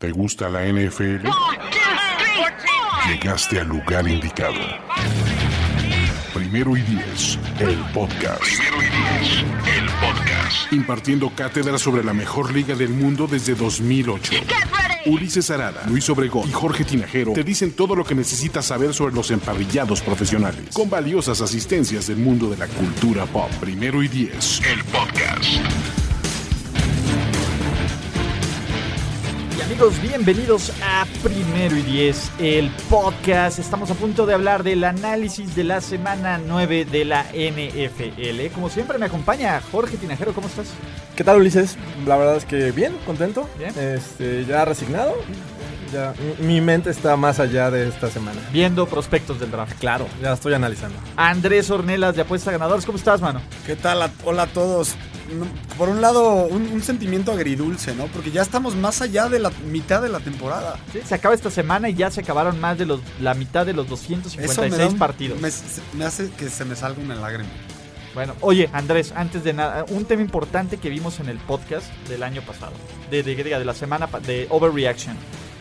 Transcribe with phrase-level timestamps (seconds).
[0.00, 1.28] ¿Te gusta la NFL?
[3.06, 4.54] Llegaste al lugar indicado.
[6.32, 8.40] Primero y diez, el podcast.
[8.40, 9.44] Primero y diez,
[9.76, 10.72] el podcast.
[10.72, 14.32] Impartiendo cátedra sobre la mejor liga del mundo desde 2008.
[15.04, 19.14] Ulises Arada, Luis Obregón y Jorge Tinajero te dicen todo lo que necesitas saber sobre
[19.14, 23.50] los emparrillados profesionales, con valiosas asistencias del mundo de la cultura pop.
[23.60, 25.44] Primero y diez, el podcast.
[29.80, 33.58] Amigos, bienvenidos a Primero y Diez, el podcast.
[33.58, 38.52] Estamos a punto de hablar del análisis de la semana 9 de la NFL.
[38.54, 40.66] Como siempre me acompaña Jorge Tinajero, ¿cómo estás?
[41.16, 41.78] ¿Qué tal Ulises?
[42.06, 43.48] La verdad es que bien, contento.
[43.56, 43.72] Bien.
[43.78, 45.14] Este, ya resignado.
[45.94, 48.38] Ya, mi, mente está más allá de esta semana.
[48.52, 49.78] Viendo prospectos del draft.
[49.80, 50.98] Claro, ya estoy analizando.
[51.16, 53.40] Andrés Ornelas de Apuesta Ganadores, ¿cómo estás, mano?
[53.66, 54.10] ¿Qué tal?
[54.24, 54.94] Hola a todos.
[55.78, 58.06] Por un lado, un, un sentimiento agridulce, ¿no?
[58.06, 60.78] Porque ya estamos más allá de la mitad de la temporada.
[60.92, 63.72] Sí, Se acaba esta semana y ya se acabaron más de los, la mitad de
[63.72, 65.40] los Eso 256 me, da un- partidos.
[65.40, 65.50] Me,
[65.98, 67.48] me hace que se me salga una lágrima.
[68.14, 72.24] Bueno, oye, Andrés, antes de nada, un tema importante que vimos en el podcast del
[72.24, 72.72] año pasado,
[73.10, 75.16] de, de, la semana de Overreaction.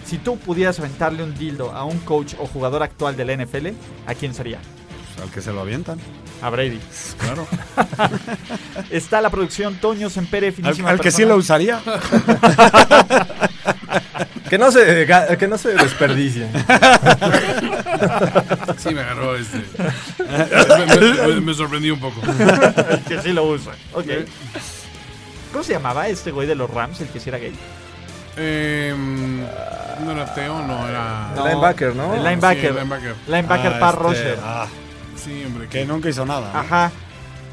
[0.06, 3.68] Si tú pudieras aventarle un dildo a un coach o jugador actual de la NFL,
[4.08, 4.60] ¿a quién sería?
[5.16, 6.00] Pues al que se lo avientan.
[6.42, 6.80] A Brady.
[7.18, 7.48] Claro.
[8.90, 11.80] Está la producción Toño Sempere, al, finísima al que sí lo persona.
[11.80, 11.82] usaría.
[14.50, 16.48] Que no se, que no se desperdicie.
[18.78, 19.62] Sí, me agarró este.
[20.18, 22.22] me, me- me sorprendí un poco.
[23.08, 23.74] que sí lo usa.
[23.94, 24.06] Ok.
[25.52, 27.54] ¿Cómo se llamaba este güey de los Rams, el que sí era gay?
[28.38, 31.32] Em, no era Teo, no era.
[31.38, 32.14] El linebacker, ¿no?
[32.16, 32.62] El linebacker.
[32.62, 33.16] Sí, el linebacker.
[33.28, 34.38] Linebacker Ah, Pat este, Roger.
[34.44, 34.68] ah,
[35.24, 35.68] Sí, hombre.
[35.68, 36.52] que nunca hizo nada.
[36.54, 36.60] ¿no?
[36.60, 36.92] Ajá.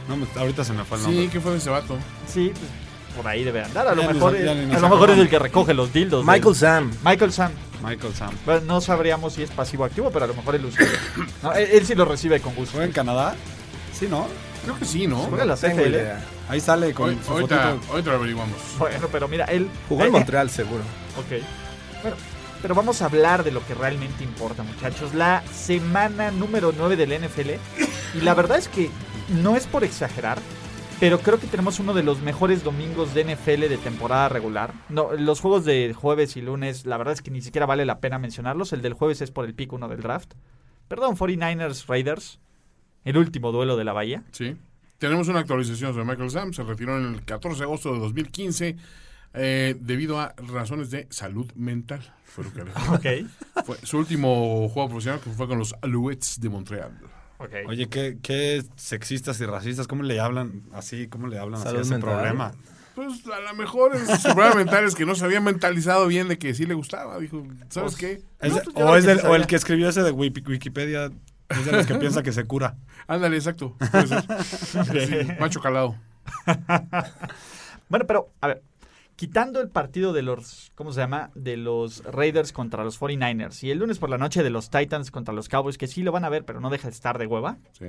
[0.08, 1.28] No, ahorita se me fue el Sí.
[1.32, 1.96] ¿qué fue de ese vato?
[2.28, 2.70] Sí, pues
[3.16, 3.88] por ahí debe andar.
[3.88, 6.24] A lo Ya mejor, es, a lo mejor es el que recoge los dildos.
[6.24, 6.92] del- Michael Sam.
[7.04, 7.50] Michael Sam.
[7.82, 8.30] Michael Sam.
[8.44, 10.84] Bueno, no sabríamos si es pasivo o activo, pero a lo mejor él lo usa.
[11.42, 12.76] No, él, él sí lo recibe con gusto.
[12.76, 13.34] ¿Fue en Canadá?
[13.92, 14.26] Sí, ¿no?
[14.64, 15.16] Creo que sí, ¿no?
[15.18, 15.96] Juega la CFL.
[16.48, 17.92] Ahí sale con Hoy- su ahorita, fotito.
[17.92, 18.56] ahorita lo averiguamos.
[18.78, 19.68] Bueno, pero mira, él.
[19.88, 20.82] Jugó en eh, Montreal, seguro.
[21.18, 21.42] Ok.
[22.02, 22.16] Bueno,
[22.62, 25.14] pero vamos a hablar de lo que realmente importa, muchachos.
[25.14, 27.50] La semana número 9 del NFL.
[28.14, 28.90] Y la verdad es que
[29.42, 30.38] no es por exagerar,
[30.98, 34.72] pero creo que tenemos uno de los mejores domingos de NFL de temporada regular.
[34.88, 38.00] No, los juegos de jueves y lunes, la verdad es que ni siquiera vale la
[38.00, 38.72] pena mencionarlos.
[38.72, 40.32] El del jueves es por el pico 1 del draft.
[40.88, 42.38] Perdón, 49ers Raiders.
[43.04, 44.24] El último duelo de la Bahía.
[44.32, 44.56] Sí.
[44.98, 46.52] Tenemos una actualización sobre Michael Sam.
[46.52, 48.76] Se retiró en el 14 de agosto de 2015
[49.36, 52.00] eh, debido a razones de salud mental.
[52.24, 52.70] Fue lo que le
[53.22, 53.64] Ok.
[53.64, 56.90] Fue su último juego profesional que fue con los Alouettes de Montreal.
[57.38, 57.50] Ok.
[57.68, 61.06] Oye, ¿qué, qué sexistas y racistas, ¿cómo le hablan así?
[61.08, 62.14] ¿Cómo le hablan así a ese mental.
[62.14, 62.52] problema?
[62.94, 66.28] Pues a lo mejor es- su problema mental es que no se había mentalizado bien
[66.28, 67.18] de que sí le gustaba.
[67.18, 68.22] Dijo, ¿sabes qué?
[68.40, 71.10] Es- No, pues o, es del- o el que escribió ese de Wiki- Wikipedia
[71.50, 72.76] es de los que piensa que se cura.
[73.06, 73.76] Ándale, exacto.
[73.90, 74.24] Puede ser.
[75.24, 75.94] Sí, macho calado.
[77.88, 78.62] Bueno, pero, a ver,
[79.16, 81.30] quitando el partido de los, ¿cómo se llama?
[81.34, 85.10] De los Raiders contra los 49ers y el lunes por la noche de los Titans
[85.10, 87.26] contra los Cowboys, que sí lo van a ver, pero no deja de estar de
[87.26, 87.58] hueva.
[87.72, 87.86] Sí.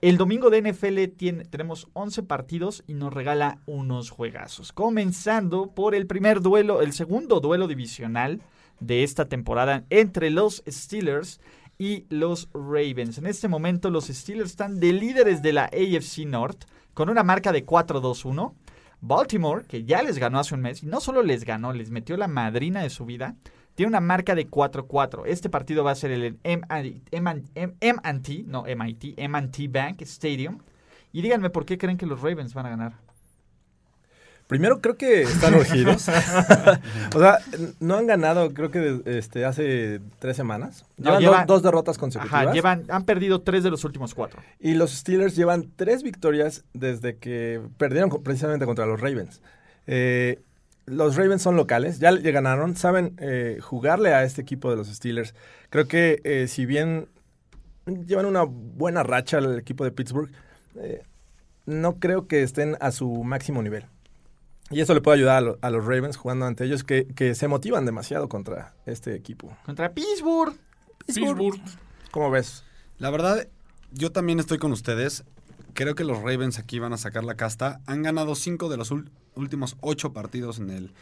[0.00, 4.72] El domingo de NFL tiene, tenemos 11 partidos y nos regala unos juegazos.
[4.72, 8.40] Comenzando por el primer duelo, el segundo duelo divisional
[8.78, 11.40] de esta temporada entre los Steelers
[11.78, 13.18] y los Ravens.
[13.18, 17.50] En este momento los Steelers están de líderes de la AFC North con una marca
[17.50, 18.54] de 4-2-1.
[19.00, 22.16] Baltimore, que ya les ganó hace un mes, y no solo les ganó, les metió
[22.16, 23.36] la madrina de su vida,
[23.74, 25.22] tiene una marca de 4-4.
[25.26, 30.58] Este partido va a ser el M&T, no MIT, M&T Bank Stadium.
[31.12, 33.07] Y díganme por qué creen que los Ravens van a ganar.
[34.48, 36.08] Primero creo que están urgidos.
[37.14, 37.38] o sea,
[37.80, 40.84] no han ganado, creo que este, hace tres semanas.
[40.96, 42.42] No, Llevan, llevan- do- dos derrotas consecutivas.
[42.46, 44.42] Ajá, llevan, han perdido tres de los últimos cuatro.
[44.58, 49.42] Y los Steelers llevan tres victorias desde que perdieron precisamente contra los Ravens.
[49.86, 50.40] Eh,
[50.86, 55.34] los Ravens son locales, ya ganaron, saben eh, jugarle a este equipo de los Steelers.
[55.68, 57.08] Creo que eh, si bien
[58.06, 60.30] llevan una buena racha al equipo de Pittsburgh,
[61.66, 63.84] no creo que estén a su máximo nivel.
[64.70, 67.34] Y eso le puede ayudar a, lo- a los Ravens jugando ante ellos, que, que
[67.34, 69.56] se motivan demasiado contra este equipo.
[69.64, 70.54] Contra Pittsburgh.
[71.06, 71.60] Pittsburgh.
[72.10, 72.64] ¿Cómo ves?
[72.98, 73.48] La verdad,
[73.92, 75.24] yo también estoy con ustedes.
[75.74, 77.80] Creo que los Ravens aquí van a sacar la casta.
[77.86, 78.92] Han ganado cinco de los
[79.34, 80.92] últimos ocho partidos en el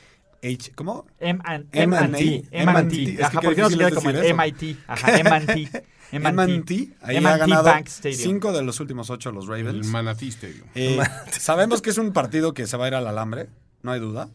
[0.43, 0.73] H.
[0.75, 1.07] ¿Cómo?
[1.19, 2.45] M&T.
[2.51, 3.25] M&T.
[3.25, 4.35] Ajá, ¿por qué no se queda como el.
[4.35, 4.79] MIT?
[4.87, 5.85] Ajá, M&T.
[6.13, 6.89] M&T.
[7.03, 8.21] Ahí ha ganado Stadium.
[8.21, 9.87] cinco de los últimos ocho los El Ravens.
[9.89, 10.67] Manatee Stadium.
[10.75, 10.99] Eh,
[11.31, 13.49] sabemos que es un partido que se va a ir al alambre,
[13.83, 14.29] no hay duda.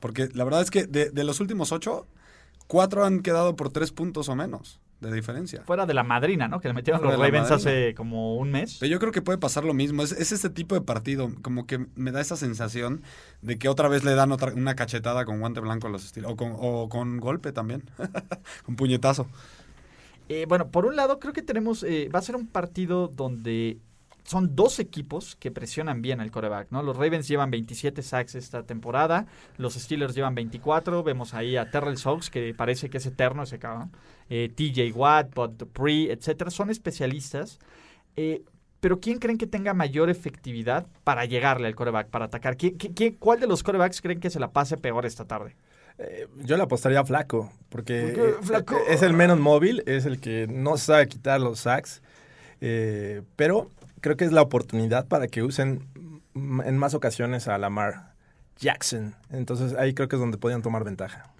[0.00, 2.06] Porque la verdad es que de, de los últimos ocho,
[2.66, 5.62] cuatro han quedado por tres puntos o menos de diferencia.
[5.64, 6.60] Fuera de la madrina, ¿no?
[6.60, 8.78] Que le metieron Fuera los Ravens hace como un mes.
[8.80, 10.02] Pero yo creo que puede pasar lo mismo.
[10.02, 13.02] Es, es este tipo de partido, como que me da esa sensación
[13.42, 16.32] de que otra vez le dan otra, una cachetada con guante blanco a los estilos.
[16.32, 17.84] O con, o con golpe también.
[18.64, 19.28] con puñetazo.
[20.28, 21.82] Eh, bueno, por un lado, creo que tenemos.
[21.82, 23.78] eh, va a ser un partido donde
[24.28, 26.82] son dos equipos que presionan bien al coreback, ¿no?
[26.82, 29.26] Los Ravens llevan 27 sacks esta temporada,
[29.56, 31.02] los Steelers llevan 24.
[31.02, 33.90] Vemos ahí a Terrell Sox, que parece que es eterno ese cabrón.
[34.28, 36.50] Eh, TJ Watt, Bud Dupree, etcétera.
[36.50, 37.58] Son especialistas.
[38.16, 38.42] Eh,
[38.80, 42.56] pero ¿quién creen que tenga mayor efectividad para llegarle al coreback, para atacar?
[42.58, 45.56] ¿Qui- qui- cuál de los corebacks creen que se la pase peor esta tarde?
[45.98, 48.76] Eh, yo le apostaría a Flaco, porque ¿Por qué eh, Flaco?
[48.88, 52.02] es el menos móvil, es el que no sabe quitar los sacks,
[52.60, 55.88] eh, pero creo que es la oportunidad para que usen
[56.34, 58.14] en más ocasiones a Lamar
[58.58, 59.14] Jackson.
[59.30, 61.32] Entonces ahí creo que es donde podían tomar ventaja.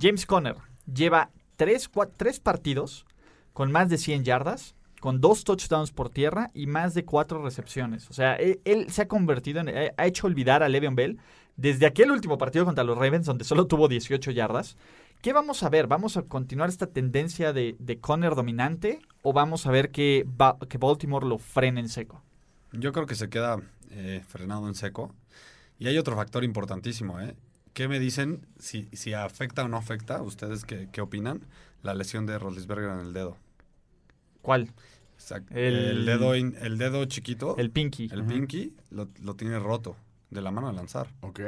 [0.00, 0.56] James Conner
[0.92, 3.06] lleva tres, tres partidos
[3.52, 8.08] con más de 100 yardas, con dos touchdowns por tierra y más de cuatro recepciones.
[8.10, 9.68] O sea, él, él se ha convertido en...
[9.68, 11.18] ha hecho olvidar a Le'Veon Bell
[11.56, 14.76] desde aquel último partido contra los Ravens, donde solo tuvo 18 yardas.
[15.22, 15.86] ¿Qué vamos a ver?
[15.88, 20.58] ¿Vamos a continuar esta tendencia de, de Conner dominante o vamos a ver que, Ba-
[20.68, 22.22] que Baltimore lo frene en seco?
[22.72, 23.58] Yo creo que se queda
[23.90, 25.14] eh, frenado en seco.
[25.78, 27.34] Y hay otro factor importantísimo, ¿eh?
[27.72, 30.22] ¿Qué me dicen si, si afecta o no afecta?
[30.22, 31.40] ¿Ustedes qué, qué opinan?
[31.82, 33.36] La lesión de Roethlisberger en el dedo.
[34.42, 34.70] ¿Cuál?
[35.16, 38.08] O sea, El- el, dedo, in- el dedo chiquito, El el, Pinky.
[38.28, 39.96] pinky, lo, lo tiene roto
[40.30, 41.08] de la mano de lanzar.
[41.22, 41.40] Ok.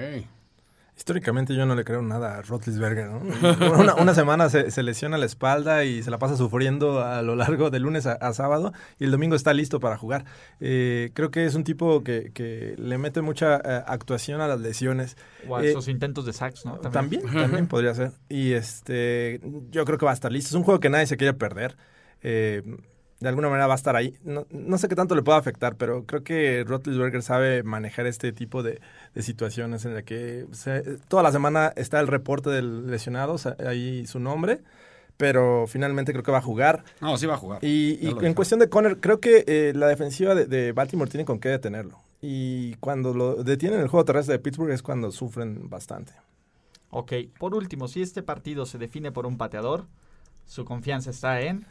[1.01, 3.07] Históricamente yo no le creo nada a Rotlisberger.
[3.09, 3.21] ¿no?
[3.81, 7.37] Una, una semana se, se lesiona la espalda y se la pasa sufriendo a lo
[7.37, 10.27] largo de lunes a, a sábado y el domingo está listo para jugar.
[10.61, 14.61] Eh, creo que es un tipo que, que le mete mucha eh, actuación a las
[14.61, 15.17] lesiones.
[15.49, 16.77] O a Eh, esos intentos de sacks, ¿no?
[16.77, 18.13] También, también podría ser.
[18.29, 20.49] Y este, yo creo que va a estar listo.
[20.49, 21.79] Es un juego que nadie se quiere perder.
[22.23, 22.63] Eh,
[23.21, 24.17] de alguna manera va a estar ahí.
[24.25, 28.33] No, no sé qué tanto le puede afectar, pero creo que Roethlisberger sabe manejar este
[28.33, 28.81] tipo de,
[29.15, 33.39] de situaciones en la que se- toda la semana está el reporte del lesionado, o
[33.39, 34.63] sea, ahí su nombre,
[35.19, 36.83] pero finalmente creo que va a jugar.
[37.03, 37.63] No, sí va a jugar.
[37.63, 41.39] Y, en cuestión de Conner, creo que eh, la defensiva de, de Baltimore tiene con
[41.41, 41.99] qué detenerlo.
[42.23, 46.13] Y cuando lo detienen el juego terrestre de Pittsburgh es cuando sufren bastante.
[46.91, 49.87] Ok, por último, si este partido se define por un pateador,
[50.47, 51.67] su confianza está en...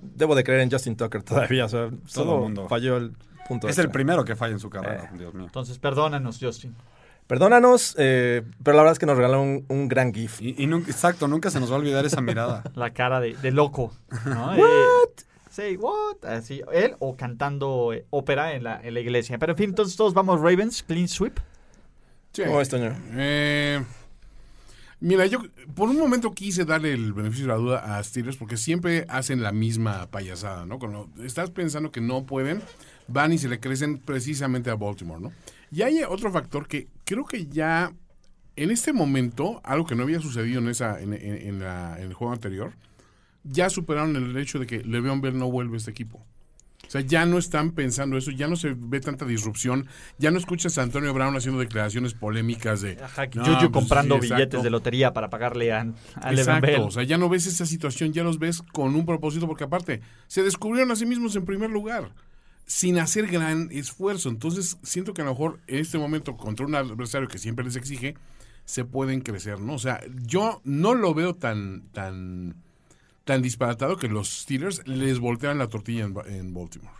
[0.00, 1.66] Debo de creer en Justin Tucker todavía.
[1.66, 2.68] O sea, solo el mundo.
[2.68, 3.12] falló el
[3.46, 3.66] punto.
[3.68, 3.84] Es extra.
[3.84, 5.18] el primero que falla en su carrera, Eh.
[5.18, 5.44] Dios mío.
[5.44, 6.74] Entonces, perdónanos, Justin.
[7.26, 10.40] Perdónanos, eh, pero la verdad es que nos regaló un, un gran GIF.
[10.40, 12.62] Y, y nunca- exacto, nunca se nos va a olvidar esa mirada.
[12.74, 13.92] La cara de, de loco.
[14.24, 14.54] ¿no?
[14.56, 14.62] Eh,
[15.50, 16.24] sí, what?
[16.24, 19.36] Así, él o cantando eh, ópera en la, en la iglesia.
[19.38, 21.38] Pero en fin, entonces todos vamos Ravens, clean sweep.
[22.32, 22.44] Sí.
[22.46, 22.94] ¿Cómo Toño?
[23.12, 23.82] Eh,
[25.00, 25.40] mira, yo
[25.74, 29.42] por un momento quise darle el beneficio de la duda a Steelers porque siempre hacen
[29.42, 30.78] la misma payasada, ¿no?
[30.78, 32.62] Cuando estás pensando que no pueden,
[33.06, 35.32] van y se le crecen precisamente a Baltimore, ¿no?
[35.70, 37.92] Y hay otro factor que creo que ya
[38.56, 42.06] en este momento, algo que no había sucedido en, esa, en, en- en la- en
[42.08, 42.72] el juego anterior,
[43.44, 46.26] ya superaron el hecho de que Le'Veon Bell no vuelve a este equipo.
[46.88, 49.86] O sea, ya no están pensando eso, ya no se ve tanta disrupción,
[50.18, 52.96] ya no escuchas a Antonio Brown haciendo declaraciones polémicas de...
[53.34, 56.80] No, Juju pues, comprando sí, billetes de lotería para pagarle a, a Exacto, Bell.
[56.80, 60.00] o sea, ya no ves esa situación, ya los ves con un propósito, porque aparte,
[60.28, 62.10] se descubrieron a sí mismos en primer lugar,
[62.64, 64.30] sin hacer gran esfuerzo.
[64.30, 67.76] Entonces, siento que a lo mejor en este momento, contra un adversario que siempre les
[67.76, 68.14] exige,
[68.64, 69.74] se pueden crecer, ¿no?
[69.74, 72.54] O sea, yo no lo veo tan, tan,
[73.28, 76.94] tan disparatado que los Steelers les voltean la tortilla en, Ba- en Baltimore.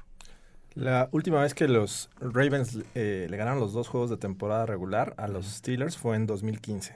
[0.74, 5.14] La última vez que los Ravens eh, le ganaron los dos juegos de temporada regular
[5.16, 6.94] a los Steelers fue en 2015.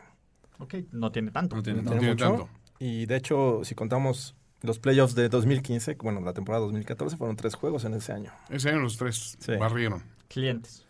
[0.58, 1.56] Ok, no tiene tanto.
[1.56, 2.44] No tiene No No tiene tiene mucho.
[2.44, 2.58] tanto.
[2.78, 7.54] Y de hecho, si contamos los playoffs de 2015, bueno, la temporada 2014, fueron tres
[7.54, 8.32] juegos en ese año.
[8.50, 9.56] Ese año los tres Sí.
[9.56, 10.02] barrieron.
[10.28, 10.84] Clientes.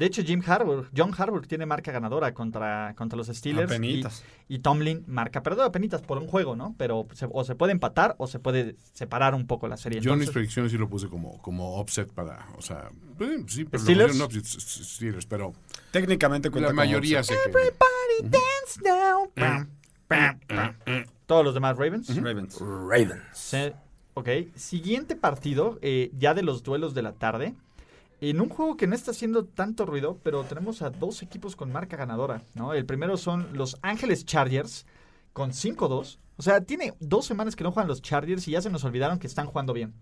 [0.00, 3.70] De hecho, Jim Harbour, John Harbour tiene marca ganadora contra, contra los Steelers.
[3.70, 4.24] Y, Apenitas.
[4.48, 6.74] y Tomlin marca perdedora apenitas por un juego, ¿no?
[6.78, 10.00] Pero se- o se puede empatar o se puede separar un poco la serie.
[10.00, 12.88] Yo en mis Entonces, predicciones sí lo puse como, como offset para, o sea,
[13.18, 14.20] pues, sí, pero lo ¿Steelers?
[14.20, 15.52] offset, s- Steelers, pero
[15.90, 17.36] Técnicamente cuenta la como mayoría offset.
[17.36, 18.54] sé que...
[21.26, 22.08] todos los demás Ravens.
[22.16, 22.58] Ravens.
[22.58, 23.20] Ravens.
[23.34, 23.74] Se-
[24.14, 27.54] ok, siguiente partido, eh, ya de los duelos de la tarde.
[28.20, 31.72] En un juego que no está haciendo tanto ruido, pero tenemos a dos equipos con
[31.72, 32.74] marca ganadora, ¿no?
[32.74, 34.84] El primero son los Ángeles Chargers
[35.32, 36.18] con 5-2.
[36.36, 39.18] O sea, tiene dos semanas que no juegan los Chargers y ya se nos olvidaron
[39.18, 39.94] que están jugando bien.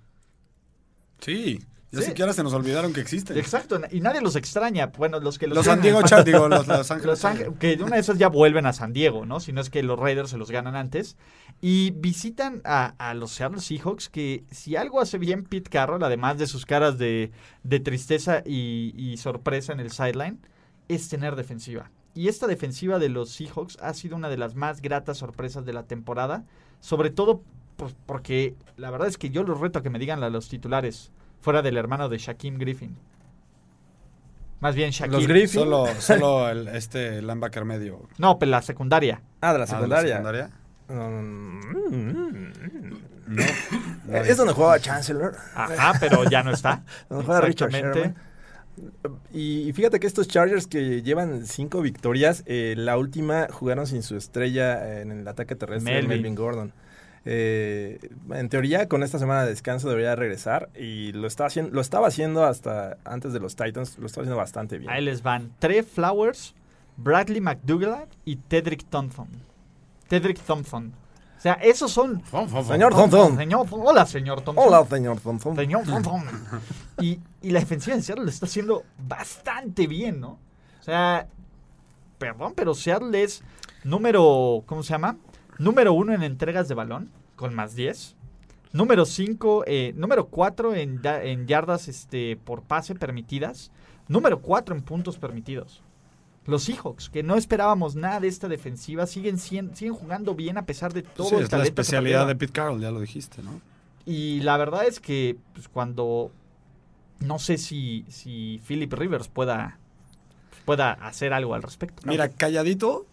[1.20, 2.06] Sí, ya Sí.
[2.06, 3.36] siquiera se nos olvidaron que existen.
[3.38, 4.88] Exacto, y nadie los extraña.
[4.88, 7.22] Bueno, los que los, Los San Diego digo, los Los Ángeles.
[7.24, 9.40] Los que una de esas ya vuelven a San Diego, ¿no?
[9.40, 11.16] Si no es que los Raiders se los ganan antes.
[11.60, 16.38] Y visitan a, a los Seattle Seahawks, que si algo hace bien Pete Carroll, además
[16.38, 20.38] de sus caras de, de tristeza y, y sorpresa en el sideline,
[20.88, 21.90] es tener defensiva.
[22.14, 25.72] Y esta defensiva de los Seahawks ha sido una de las más gratas sorpresas de
[25.72, 26.44] la temporada.
[26.80, 27.42] Sobre todo
[28.06, 31.12] porque la verdad es que yo los reto a que me digan a los titulares,
[31.40, 32.96] fuera del hermano de Shaquem Griffin.
[34.60, 35.12] Más bien Shaquem.
[35.14, 35.60] Los Griffin.
[35.60, 38.08] Solo, solo el, este linebacker medio.
[38.18, 39.22] No, pero la secundaria.
[39.40, 40.10] Ah, de la Ah, ¿de secundaria.
[40.16, 40.50] secundaria?
[40.88, 42.48] Mm,
[44.06, 44.16] No.
[44.16, 45.36] Es donde jugaba Chancellor.
[45.54, 46.82] Ajá, pero ya no está.
[47.10, 47.70] Donde juega Richard.
[47.70, 48.16] Sherman.
[49.32, 54.16] Y fíjate que estos Chargers que llevan cinco victorias, eh, la última jugaron sin su
[54.16, 56.08] estrella en el ataque terrestre, Melvin.
[56.08, 56.72] Melvin, Gordon.
[57.24, 57.98] Eh,
[58.30, 62.08] en teoría, con esta semana de descanso debería regresar y lo, está haciendo, lo estaba
[62.08, 64.90] haciendo hasta antes de los Titans, lo estaba haciendo bastante bien.
[64.90, 66.54] Ahí les van Trey Flowers,
[66.96, 69.28] Bradley McDougall y Tedrick Thompson.
[70.08, 70.92] Tedrick Thompson.
[71.36, 72.20] O sea, esos son...
[72.66, 73.36] Señor Thompson.
[73.36, 74.66] Señor, hola, señor Thompson.
[74.66, 75.56] Hola, señor Thompson.
[75.56, 76.24] Señor Thompson.
[77.00, 80.30] Y, y la defensiva de Seattle lo está haciendo bastante bien, ¿no?
[80.80, 81.28] O sea,
[82.18, 83.44] perdón, pero Seattle es
[83.84, 85.16] número, ¿cómo se llama?
[85.58, 88.16] Número uno en entregas de balón, con más 10.
[88.72, 93.70] Número 5, número 4 en, en yardas este, por pase permitidas.
[94.08, 95.82] Número 4 en puntos permitidos.
[96.46, 100.94] Los Seahawks, que no esperábamos nada de esta defensiva, siguen, siguen jugando bien a pesar
[100.94, 102.36] de todo Sí, el es la talento que especialidad de.
[102.36, 103.60] Pete Carroll, ya lo dijiste, ¿no?
[104.06, 106.32] Y la verdad es que pues, cuando
[107.20, 109.78] no sé si, si Philip Rivers pueda,
[110.64, 112.02] pueda hacer algo al respecto.
[112.06, 113.04] Mira, calladito,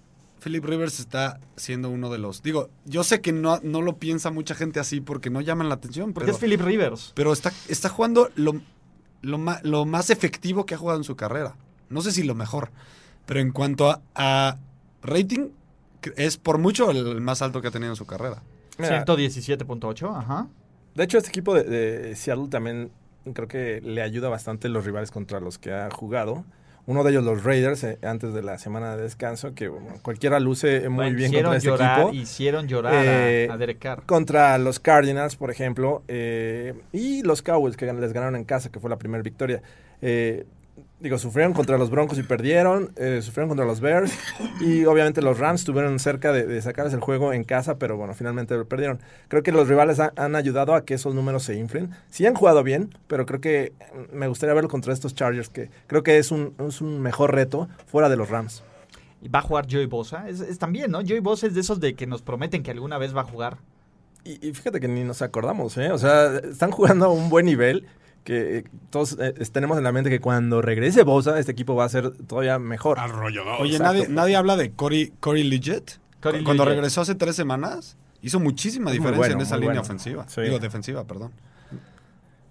[0.46, 2.44] Philip Rivers está siendo uno de los.
[2.44, 5.76] Digo, yo sé que no, no lo piensa mucha gente así porque no llaman la
[5.76, 7.12] atención, porque pero, es Philip Rivers.
[7.16, 8.54] pero está, está jugando lo,
[9.24, 11.56] lo, ma- lo más efectivo que ha jugado en su carrera.
[11.90, 12.70] No sé si lo mejor,
[13.26, 14.58] pero en cuanto a, a
[15.02, 15.50] rating,
[16.16, 18.44] es por mucho el más alto que ha tenido en su carrera.
[18.78, 20.48] Mira, 117.8, ajá.
[20.94, 22.92] De hecho, este equipo de, de Seattle también
[23.34, 26.46] creo que le ayuda bastante los rivales contra los que ha jugado.
[26.88, 30.40] Uno de ellos, los Raiders, eh, antes de la semana de descanso, que bueno, cualquiera
[30.40, 32.14] luce muy Bueno, bien contra este llorar, equipo.
[32.14, 34.04] hicieron llorar a- Eh, a, Derek Carr.
[34.06, 38.80] Contra los Cardinals, por ejemplo, eh, y los Cowboys, que les ganaron en casa, que
[38.80, 39.62] fue la primera victoria.
[41.00, 44.12] Digo, sufrieron contra los Broncos y perdieron, eh, sufrieron contra los Bears,
[44.60, 48.14] y obviamente los Rams estuvieron cerca de, de sacarles el juego en casa, pero bueno,
[48.14, 49.00] finalmente lo perdieron.
[49.28, 51.92] Creo que los rivales han, han ayudado a que esos números se inflen.
[52.10, 53.74] Sí han jugado bien, pero creo que
[54.12, 57.70] me gustaría verlo contra estos Chargers, que creo que es un, es un mejor reto
[57.86, 58.64] fuera de los Rams.
[59.22, 60.28] Y va a jugar Joey Bosa.
[60.28, 61.02] Es, es también, ¿no?
[61.02, 63.58] Joey Bosa es de esos de que nos prometen que alguna vez va a jugar.
[64.24, 65.92] Y, y fíjate que ni nos acordamos, ¿eh?
[65.92, 67.86] O sea, están jugando a un buen nivel
[68.26, 71.86] que eh, todos eh, tenemos en la mente que cuando regrese Bosa, este equipo va
[71.86, 73.00] a ser todavía mejor.
[73.00, 73.62] Arrollador.
[73.62, 73.94] Oye, exacto.
[73.94, 76.00] nadie, nadie habla de Corey, Corey Liggett.
[76.22, 79.82] Corey Cuando regresó hace tres semanas, hizo muchísima diferencia bueno, en esa línea bueno.
[79.84, 80.26] ofensiva.
[80.28, 80.42] Sí.
[80.42, 81.32] Digo, defensiva, perdón.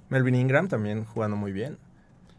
[0.09, 1.77] Melvin Ingram también jugando muy bien.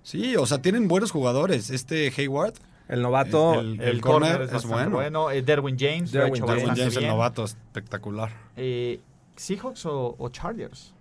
[0.03, 1.69] Sí, o sea, tienen buenos jugadores.
[1.71, 2.53] Este Hayward,
[2.87, 4.91] El novato, El- El, corner corner es bueno.
[4.91, 5.31] bueno.
[5.31, 6.55] Eh, Derwin James Derwin James.
[6.61, 7.09] Derwin James, el bien.
[7.11, 8.31] novato, espectacular.
[8.55, 9.01] Eh,
[9.35, 10.93] ¿Seahawks o, o Chargers?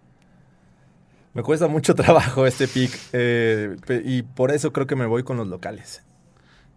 [1.35, 5.37] Me cuesta mucho trabajo este pick eh, y por eso creo que me voy con
[5.37, 6.03] los locales.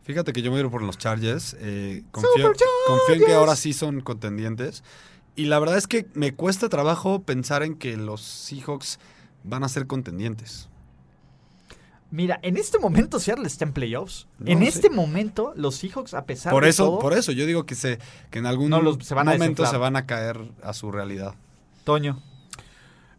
[0.03, 1.55] Fíjate que yo me voy a ir por los Chargers.
[1.59, 2.51] eh, confío,
[3.13, 4.83] en que ahora sí son contendientes.
[5.35, 8.99] Y la verdad es que me cuesta trabajo pensar en que los Seahawks
[9.43, 10.69] van a ser contendientes.
[12.09, 14.27] Mira, en este momento Seattle está en playoffs.
[14.39, 14.67] No, en sí.
[14.67, 17.75] este momento, los Seahawks, a pesar Por de eso, todo, por eso, yo digo que
[17.75, 17.99] se,
[18.31, 20.89] que en algún No, los- se van a momento se van a caer a su
[20.89, 21.35] realidad.
[21.83, 22.23] Toño,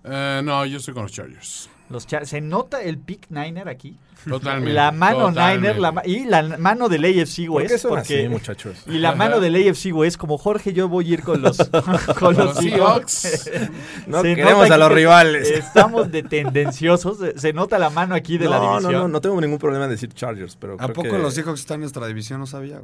[0.05, 1.69] Eh, no, yo estoy con los Chargers.
[1.91, 3.97] Los se nota el pick Niner aquí.
[4.29, 4.73] Totalmente.
[4.75, 5.69] La mano totalmente.
[5.69, 7.71] Niner la ma- y la mano del AFC ¿Por West.
[7.71, 8.77] qué son porque, así, muchachos?
[8.89, 11.57] y la mano del AFC West, como Jorge, yo voy a ir con los,
[12.19, 13.49] con los Seahawks.
[14.09, 15.49] No Se queremos a los que rivales.
[15.53, 17.19] Estamos de tendenciosos.
[17.37, 18.93] Se- nota la mano aquí de la no, no, división.
[19.03, 21.61] no, no tengo ningún problema en decir Chargers, pero ¿A creo poco que- los Seahawks
[21.61, 22.41] están en nuestra división?
[22.41, 22.81] No sabía.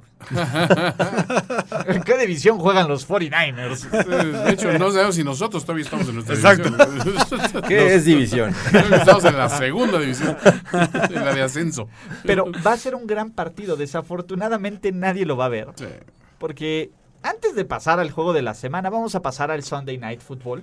[1.87, 3.91] ¿En qué división juegan los 49ers?
[4.45, 6.71] De hecho, no sabemos si nosotros todavía estamos en nuestra Exacto.
[6.71, 7.63] división.
[7.67, 8.55] ¿Qué es división?
[8.95, 10.37] Estamos en la segunda división,
[10.73, 11.89] en la de ascenso.
[12.25, 13.77] Pero va a ser un gran partido.
[13.77, 15.69] Desafortunadamente nadie lo va a ver.
[15.77, 15.87] Sí.
[16.39, 16.91] Porque
[17.23, 20.63] antes de pasar al juego de la semana, vamos a pasar al Sunday Night Football.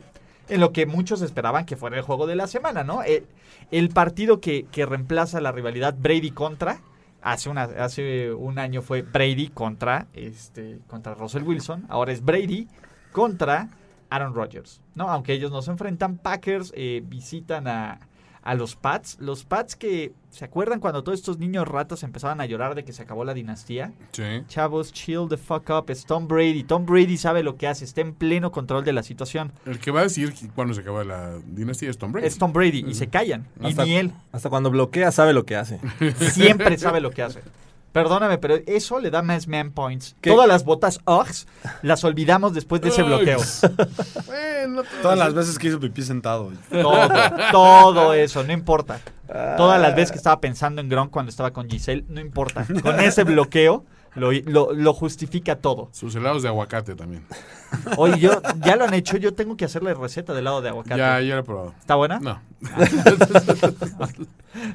[0.50, 3.04] En lo que muchos esperaban que fuera el juego de la semana, ¿no?
[3.04, 3.26] El,
[3.72, 6.82] el partido que, que reemplaza la rivalidad Brady contra.
[7.22, 11.86] Hace, una, hace un año fue Brady contra, este, contra Russell Wilson.
[11.88, 12.68] Ahora es Brady
[13.12, 13.70] contra
[14.10, 14.82] Aaron Rodgers.
[14.96, 15.10] ¿no?
[15.10, 18.00] Aunque ellos no se enfrentan, Packers eh, visitan a,
[18.44, 19.18] a los Pats.
[19.20, 22.92] Los Pats que, ¿se acuerdan cuando todos estos niños ratas empezaban a llorar de que
[22.94, 23.94] se acabó la dinastía?
[24.12, 24.24] Sí.
[24.48, 25.86] Chavos, chill the fuck up.
[25.90, 26.64] Es Tom Brady.
[26.64, 27.86] Tom Brady sabe lo que hace.
[27.86, 29.52] Está en pleno control de la situación.
[29.66, 32.28] El que va a decir cuando se acaba la dinastía es Tom Brady.
[32.28, 33.48] Es Tom Brady y se callan.
[33.62, 34.12] Y Hasta, ni él.
[34.32, 35.80] hasta cuando bloquea sabe lo que hace.
[36.32, 37.42] Siempre sabe lo que hace.
[37.92, 40.16] Perdóname, pero eso le da más man points.
[40.22, 40.30] ¿Qué?
[40.30, 41.48] Todas las botas Uggs
[41.82, 43.40] las olvidamos después de ese bloqueo.
[44.26, 46.52] Bueno, Todas las veces que hizo pipí sentado.
[46.70, 47.10] Todo,
[47.52, 49.00] todo eso, no importa.
[49.58, 52.66] Todas las veces que estaba pensando en Gronk cuando estaba con Giselle, no importa.
[52.82, 55.90] Con ese bloqueo lo, lo- lo justifica todo.
[55.94, 57.24] Sus helados de aguacate también.
[57.98, 60.98] Oye, yo, ya lo han hecho, yo tengo que hacerle receta de helado de aguacate.
[60.98, 61.74] Ya, ya lo he probado.
[61.80, 62.20] ¿Está buena?
[62.20, 62.42] No.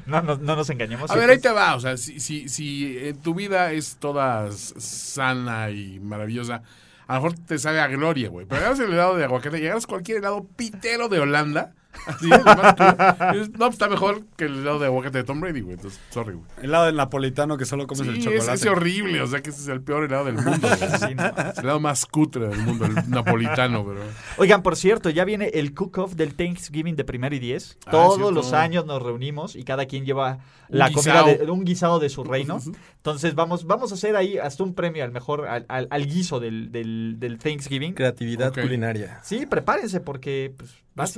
[0.07, 1.11] No, no, no nos engañemos.
[1.11, 1.75] A ver, ahí te va.
[1.75, 6.63] O sea, si, si, si en tu vida es toda sana y maravillosa,
[7.05, 8.45] a lo mejor te sabe a gloria, güey.
[8.47, 11.73] Pero agarras el helado de aguacate y agarras cualquier helado pitero de Holanda.
[12.21, 15.75] Y dices, no, pues está mejor que el helado de aguacate de Tom Brady, güey.
[15.75, 16.45] Entonces, sorry, güey.
[16.61, 18.53] El lado del napolitano que solo comes el Sí, es, chocolate.
[18.53, 19.21] es horrible.
[19.21, 20.67] O sea, que ese es el peor helado del mundo.
[21.07, 21.25] Sí, no.
[21.27, 23.99] Es el helado más cutre del mundo, el napolitano, pero...
[24.37, 27.77] Oigan, por cierto, ya viene el cook-off del Thanksgiving de primero y diez.
[27.85, 31.63] Ah, Todos los años nos reunimos y cada quien lleva Un la comida de un
[31.65, 32.59] guisado de su reino.
[32.97, 36.39] Entonces vamos, vamos a hacer ahí hasta un premio al mejor, al, al- al guiso
[36.39, 37.93] del, del, del Thanksgiving.
[37.93, 39.19] Creatividad culinaria.
[39.23, 40.71] Sí, prepárense porque, pues.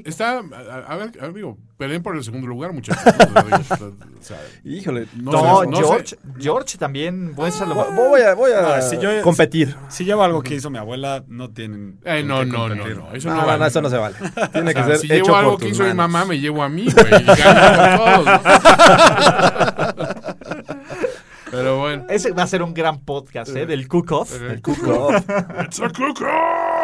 [0.05, 3.03] Está, a, a ver, a ver, digo, peleen por el segundo lugar, muchachos.
[4.19, 5.07] O sea, Híjole.
[5.15, 5.83] No No, sé, no sé.
[5.83, 9.74] George, George también, buen Vo- Voy a, voy a Ah, si yo- competir.
[9.88, 12.00] Si llevo algo que hizo mi abuela, no tienen.
[12.03, 13.13] Eh, no, no, no, no.
[13.13, 13.59] Eso No, no, no, vale.
[13.59, 14.15] no, eso no se vale.
[14.51, 16.12] Tiene O sea, que ser si hecho llevo algo por que hizo mi manos.
[16.12, 17.09] mamá, me llevo a mí, güey.
[21.51, 22.05] Pero bueno.
[22.09, 23.65] Ese va a ser un gran podcast, ¿eh?
[23.65, 24.39] Del cook-off.
[24.41, 25.15] El cook-off.
[25.65, 26.29] It's a cook-off.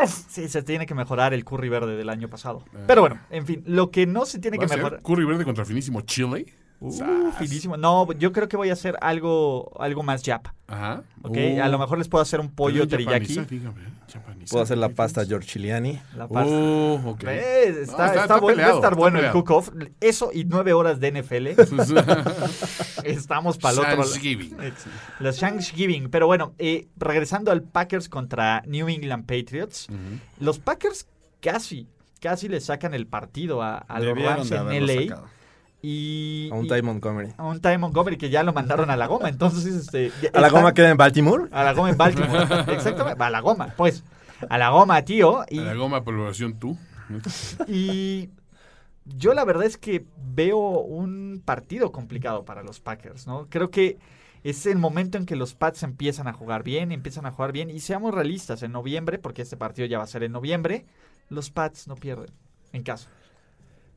[0.05, 2.63] Sí, se tiene que mejorar el curry verde del año pasado.
[2.87, 5.01] Pero bueno, en fin, lo que no se tiene ¿Va que a ser mejorar.
[5.01, 6.45] Curry verde contra finísimo Chile.
[6.81, 7.77] Uh, finísimo.
[7.77, 10.47] No, yo creo que voy a hacer algo, algo más yap.
[10.67, 11.03] Ajá.
[11.23, 11.37] ¿Ok?
[11.37, 13.39] Uh, a lo mejor les puedo hacer un pollo teriyaki.
[13.49, 13.95] dígame,
[14.49, 15.29] Puedo hacer la ¿qué pasta piensas?
[15.29, 15.99] Georgiliani.
[16.15, 16.53] La pasta.
[16.53, 17.23] Uh, ok.
[17.23, 17.75] ¿Ves?
[17.75, 19.69] No, Está, está- está está bueno, va a peleado, estar está bueno el cook-off.
[19.99, 21.47] Eso y nueve horas de NFL.
[23.03, 24.03] Estamos para el otro lado.
[24.03, 24.57] Thanksgiving.
[25.19, 26.09] Los Thanksgiving.
[26.09, 29.87] Pero bueno, eh, regresando al Packers contra New England Patriots.
[30.39, 31.07] Los Packers
[31.41, 31.87] casi,
[32.19, 34.93] casi le sacan el partido a, a los Rams en LA.
[35.15, 35.34] sacado.
[35.87, 37.33] Y, A un y- Ty Montgomery.
[37.37, 39.29] a un Ty Montgomery que ya lo mandaron a la goma.
[39.29, 40.11] Entonces, este.
[40.33, 41.47] ¿A la goma queda en Baltimore?
[41.51, 42.43] A la goma en Baltimore.
[42.73, 43.21] Exactamente.
[43.23, 44.03] A la goma, pues.
[44.49, 45.43] A la goma, tío.
[45.49, 46.75] Y, A la goma población tú.
[47.67, 48.29] y
[49.05, 53.47] yo la verdad es que veo un partido complicado para los Packers, ¿no?
[53.49, 53.97] Creo que
[54.43, 57.69] es el momento en que los Pats empiezan a jugar bien, empiezan a jugar bien.
[57.69, 60.85] Y seamos realistas, en noviembre, porque este partido ya va a ser en noviembre,
[61.29, 62.29] los Pats no pierden
[62.73, 63.09] en casa.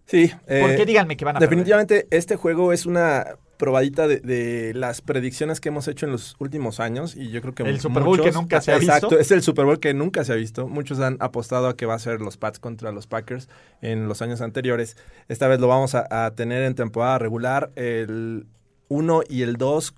[0.09, 0.29] Sí.
[0.47, 1.51] ¿Por eh, qué díganme que van a perder?
[1.51, 6.37] Definitivamente este juego es una probadita de, de las predicciones que hemos hecho en los
[6.38, 9.21] últimos años y yo creo que El Super Bowl que nunca se ha Exacto, visto.
[9.21, 10.66] es el Super Bowl que nunca se ha visto.
[10.68, 13.49] Muchos han apostado a que va a ser los Pats contra los Packers
[13.83, 14.97] en los años anteriores.
[15.29, 18.47] Esta vez lo vamos a, a tener en temporada regular el
[18.88, 19.94] 1 y el 2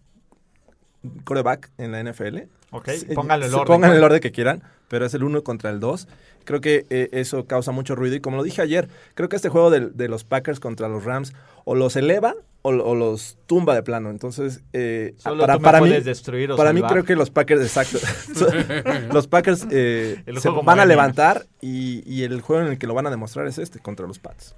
[1.25, 2.39] coreback en la NFL.
[2.73, 3.67] Ok, Sí, pónganlo el orden.
[3.67, 6.09] Pongan el orden que quieran, pero es el 1 contra el 2.
[6.45, 9.49] Creo que eh, eso causa mucho ruido y como lo dije ayer, creo que este
[9.49, 11.33] juego del- de, los Packers contra los Rams
[11.65, 14.11] o los eleva o, o los tumba de plano.
[14.11, 17.31] Entonces, eh, Solo para, tú me para mí, destruir o para mí creo que los
[17.31, 17.99] Packers, exacto,
[19.13, 22.95] los Packers eh, se van a levantar y, y el juego en el que lo
[22.95, 24.57] van a demostrar es este, contra los Pats.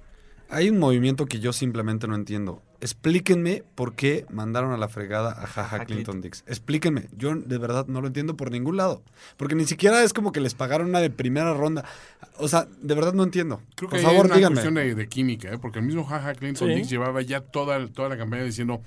[0.52, 2.62] Hay un movimiento que yo simplemente no entiendo.
[2.82, 6.44] Explíquenme por qué mandaron a la fregada a Jaja Clinton Dix.
[6.46, 7.08] Explíquenme.
[7.16, 9.02] Yo de verdad no lo entiendo por ningún lado.
[9.38, 11.84] Porque ni siquiera es como que les pagaron una de primera ronda.
[12.36, 13.62] O sea, de verdad no entiendo.
[13.76, 14.54] Creo que por ahí favor, es una díganme.
[14.56, 15.58] cuestión de, de química, ¿eh?
[15.58, 16.74] porque el mismo Jaja Clinton Sí.
[16.74, 18.82] Dix llevaba ya toda, toda la campaña diciendo,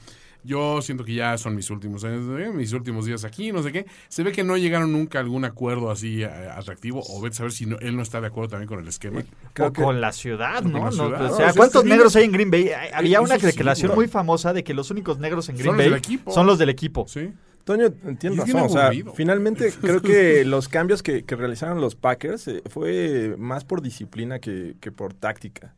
[0.45, 3.71] yo siento que ya son mis últimos años, de- mis últimos días aquí, no sé
[3.71, 3.85] qué.
[4.07, 7.37] Se ve que no llegaron nunca a algún acuerdo así eh, atractivo, o vete a
[7.37, 9.23] saber si no- él no está de acuerdo también con el esquema.
[9.53, 10.79] Creo o que- con la ciudad, Con ¿no?
[10.79, 11.31] la No, ciudad.
[11.33, 12.69] o sea, ¿cuántos es negros hay en Green Bay?
[12.93, 15.83] Había eso una declaración muy famosa de que los únicos negros en Son Green los
[15.83, 16.31] del Bay equipo.
[16.31, 17.05] son los del equipo.
[17.07, 17.31] Sí.
[17.63, 17.89] Toño,
[18.21, 18.61] bien razón.
[18.61, 23.65] O sea, finalmente creo que los cambios que, que realizaron los Packers eh, fue más
[23.65, 25.73] por disciplina que, que por táctica.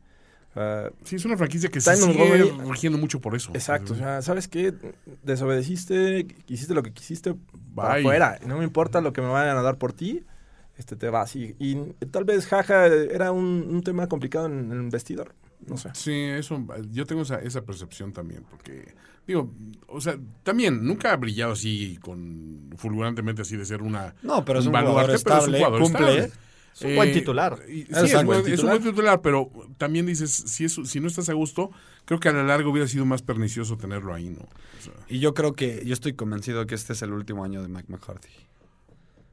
[1.04, 3.50] Sí, es una franquicia que se sigue rigiendo mucho por eso.
[3.54, 4.74] Exacto, o sea, ¿sabes qué?
[5.22, 7.34] Desobedeciste, hiciste lo que quisiste
[7.74, 8.00] para Bye.
[8.00, 8.38] afuera.
[8.46, 10.24] No me importa lo que me vayan a dar por ti,
[10.76, 11.36] este te vas.
[11.36, 11.76] Y, y
[12.10, 15.34] tal vez Jaja era un, un tema complicado en el vestidor.
[15.66, 15.90] No sé.
[15.94, 18.94] Sí, eso, yo tengo esa, esa percepción también, porque,
[19.26, 19.52] digo,
[19.88, 24.14] o sea, también nunca ha brillado así, con fulgurantemente así de ser una...
[24.22, 26.18] No, pero es un jugador pero es un estable, jugador cumple.
[26.18, 26.47] estable.
[26.78, 27.58] Es un buen titular.
[27.68, 28.78] y- sí, Es es, un buen- es un titular.
[28.78, 31.70] buen titular, pero también dices, si, es, si no estás a gusto,
[32.04, 34.40] creo que a la larga hubiera sido más pernicioso tenerlo ahí, ¿no?
[34.42, 37.62] O sea, Y yo creo que, yo estoy convencido que este es el último año
[37.62, 38.28] de Mike McCarthy.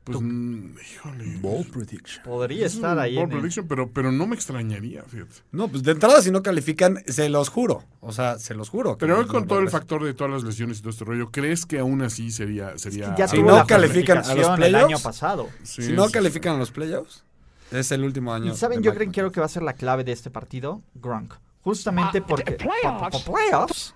[0.04, 1.38] pues, híjole.
[1.42, 2.24] Bold prediction.
[2.24, 3.18] Podría Es estar ahí.
[3.18, 5.34] en el- prediction, pero, pero no me extrañaría, fíjate.
[5.52, 7.84] No, pues de entrada si no califican, se los juro.
[8.02, 9.00] O sea, se los juro.
[9.00, 11.66] Pero hoy con todo el factor de todas las lesiones y todo este rollo, ¿crees
[11.66, 12.78] que aún así sería...
[12.78, 15.50] sería Ya Si no califican a los calificación el playoffs, año pasado.
[15.64, 17.24] Sí, Si no califican a los playoffs,
[17.72, 18.54] es el último año.
[18.54, 21.34] Y saben, yo creo, creo que va a ser la clave de este partido, Gronk.
[21.62, 22.52] Justamente porque...
[22.54, 23.24] playoffs.
[23.24, 23.96] playoffs.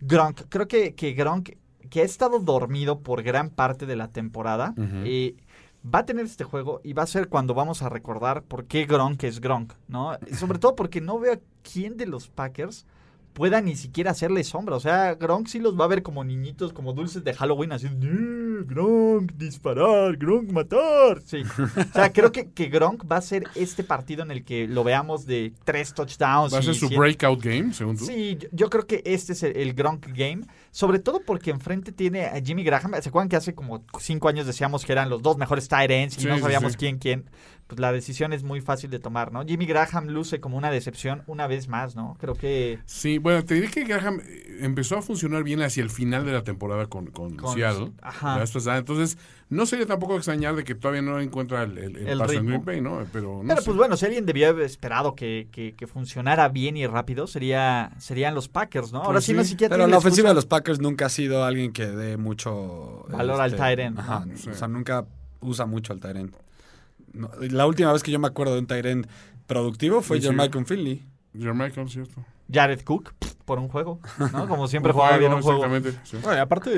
[0.00, 1.50] Gronk, creo que, que Gronk,
[1.88, 5.36] que ha estado dormido por gran parte de la temporada, eh,
[5.82, 8.86] va a tener este juego y va a ser cuando vamos a recordar por qué
[8.86, 10.18] Gronk es Gronk, ¿no?
[10.36, 12.86] Sobre todo porque no veo a quién de los Packers
[13.36, 14.76] pueda ni siquiera hacerle sombra.
[14.76, 17.86] O sea, Gronk sí los va a ver como niñitos, como dulces de Halloween, así,
[17.86, 21.20] "Eh, Gronk, disparar, Gronk, matar.
[21.22, 21.42] Sí.
[21.42, 24.84] O sea, creo que, que Gronk va a ser este partido en el que lo
[24.84, 26.54] veamos de tres touchdowns.
[26.54, 28.06] ¿Va a ser su breakout game, según tú?
[28.06, 30.44] Sí, yo, yo creo que este es el, el Gronk Game.
[30.70, 32.92] Sobre todo porque enfrente tiene a Jimmy Graham.
[33.02, 36.16] ¿Se acuerdan que hace como cinco años decíamos que eran los dos mejores tight ends
[36.16, 36.78] y Sí, no sí, sabíamos sí.
[36.78, 37.24] quién quién?
[37.66, 39.44] Pues la decisión es muy fácil de tomar, ¿no?
[39.44, 42.16] Jimmy Graham luce como una decepción una vez más, ¿no?
[42.20, 42.78] Creo que...
[42.84, 46.30] Sí, bueno, te diré que Graham eh, empezó a funcionar bien hacia el final de
[46.32, 47.90] la temporada con, con, Con- Seattle.
[48.02, 48.34] ajá.
[48.34, 48.78] la vez pasada.
[48.78, 52.34] Entonces, no sería tampoco extrañar de que todavía no encuentra el, el, el El paso
[52.34, 52.46] en.
[52.46, 53.04] Green Bay, ¿no?
[53.12, 53.64] Pero no Pero sé.
[53.66, 57.90] pues bueno, si alguien debió haber esperado que, que, que funcionara bien y rápido, sería
[57.98, 58.98] serían los Packers, ¿no?
[59.00, 59.36] Ahora Pues sí, sí.
[59.38, 60.06] no siquiera Pero la excusa.
[60.06, 63.98] ofensiva de los Packers nunca ha sido alguien que dé mucho Valor al tight end,
[63.98, 64.36] Ajá, ¿no?
[64.36, 64.50] Sí.
[64.50, 65.04] o sea, nunca
[65.40, 66.36] usa mucho al tight end.
[67.16, 69.06] No, la última vez que yo me acuerdo de un tight end
[69.46, 70.42] productivo fue Sí, John sí.
[70.42, 71.02] Michael Finley.
[71.38, 72.24] Jermichael, cierto.
[72.52, 73.12] Jared Cook,
[73.44, 74.00] por un juego,
[74.32, 74.48] ¿no?
[74.48, 75.64] Como siempre jugaba bien un juego.
[75.64, 75.98] Exactamente.
[76.04, 76.16] sí.
[76.22, 76.70] Bueno, y aparte,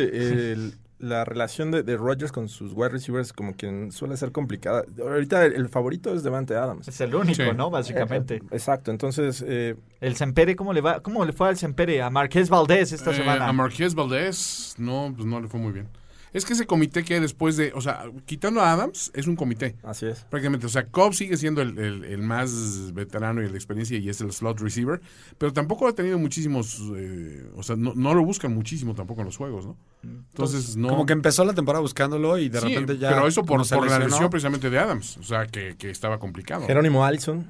[0.52, 4.82] el- la relación de, de Rodgers con sus wide receivers como que suele ser complicada.
[5.00, 6.88] Ahorita el, el favorito es Devante Adams.
[6.88, 7.48] Es el único, Sí.
[7.56, 7.70] ¿no?
[7.70, 8.36] Básicamente.
[8.38, 10.98] Eh, exacto, entonces eh, El Sempere, ¿cómo le va?
[10.98, 12.02] ¿Cómo le fue al Sempere?
[12.02, 13.46] A Marqués Valdés esta Eh, semana.
[13.46, 15.86] a Marqués Valdés, no, pues no le fue muy bien.
[16.32, 19.36] Es que ese comité que hay después de, o sea, quitando a Adams, es un
[19.36, 19.76] comité.
[19.82, 20.24] así es.
[20.30, 23.96] Prácticamente, o sea, Cobb sigue siendo el, el- el más veterano y el de experiencia
[23.98, 25.00] y es el slot receiver,
[25.38, 29.26] pero tampoco ha tenido muchísimos, eh, o sea, no, no lo buscan muchísimo tampoco en
[29.26, 29.76] los juegos, ¿no?
[30.02, 30.88] Entonces, no.
[30.88, 33.08] Como que empezó la temporada buscándolo y de Sí, repente ya.
[33.10, 36.66] Pero eso por, por la lesión precisamente de Adams, o sea, que, que estaba complicado.
[36.66, 37.46] Jerónimo Allison,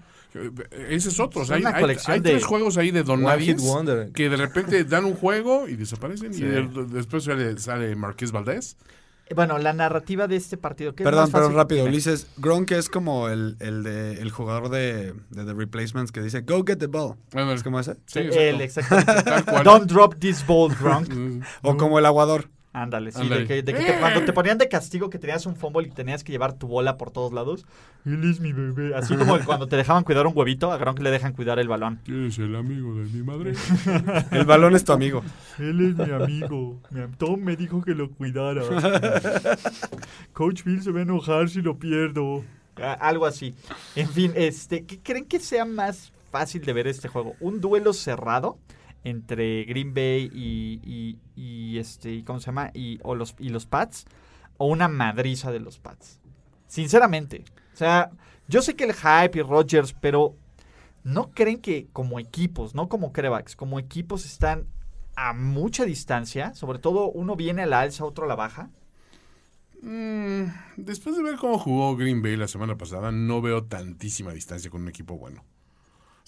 [0.88, 3.24] Ese es otro, o sea, Es hay, una hay- hay tres juegos ahí de Don
[4.12, 6.42] que de repente dan un juego y desaparecen Sí.
[6.42, 8.76] y de- después sale, sale Marqués Valdés.
[9.34, 10.94] Bueno, la narrativa de este partido.
[10.94, 11.84] ¿qué es Perdón, más pero rápido.
[11.84, 12.28] Ulises.
[12.38, 16.64] Gronk es como el, el, de, el jugador de, de The Replacements que dice, go
[16.66, 17.16] get the ball.
[17.32, 17.96] Bueno, ¿Es como ese?
[18.06, 18.96] sí, Él, exacto.
[18.96, 19.30] exactamente.
[19.30, 19.64] Tal cual.
[19.64, 21.42] Don't drop this ball, Gronk.
[21.62, 22.48] O como el aguador.
[22.72, 23.26] Ándale, sí.
[23.28, 25.90] De que, de que te- cuando te ponían de castigo que tenías un fumble y
[25.90, 27.64] tenías que llevar tu bola por todos lados.
[28.04, 28.94] Él es mi bebé.
[28.94, 31.98] Así como cuando te dejaban cuidar un huevito, a Gronk le dejan cuidar el balón.
[32.04, 33.52] ¿Quién es el amigo de mi madre?
[34.31, 35.22] El balón es tu amigo.
[35.59, 36.81] Él es mi amigo.
[36.90, 38.62] Mi am- Tom me dijo que lo cuidara.
[40.33, 42.44] Coach Bill se va a enojar si lo pierdo.
[43.00, 43.54] algo así.
[43.96, 47.35] En fin, este, ¿qué creen que sea más fácil de ver este juego?
[47.40, 48.59] ¿Un duelo cerrado
[49.04, 52.70] entre Green Bay y, y, y, este, ¿cómo se llama?
[52.74, 54.06] Y, o los, y los Pats.
[54.56, 56.20] ¿O una madriza de los Pats?
[56.66, 57.44] Sinceramente.
[57.72, 58.11] O sea,
[58.48, 60.34] yo sé que el hype y Rodgers, pero
[61.04, 64.66] ¿no creen que como equipos, no como Crevax, como equipos están
[65.16, 66.54] a mucha distancia?
[66.54, 68.70] Sobre todo uno viene a la alza, otro a la baja.
[69.80, 70.44] Mm,
[70.76, 74.82] después de ver cómo jugó Green Bay la semana pasada, no veo tantísima distancia con
[74.82, 75.44] un equipo bueno.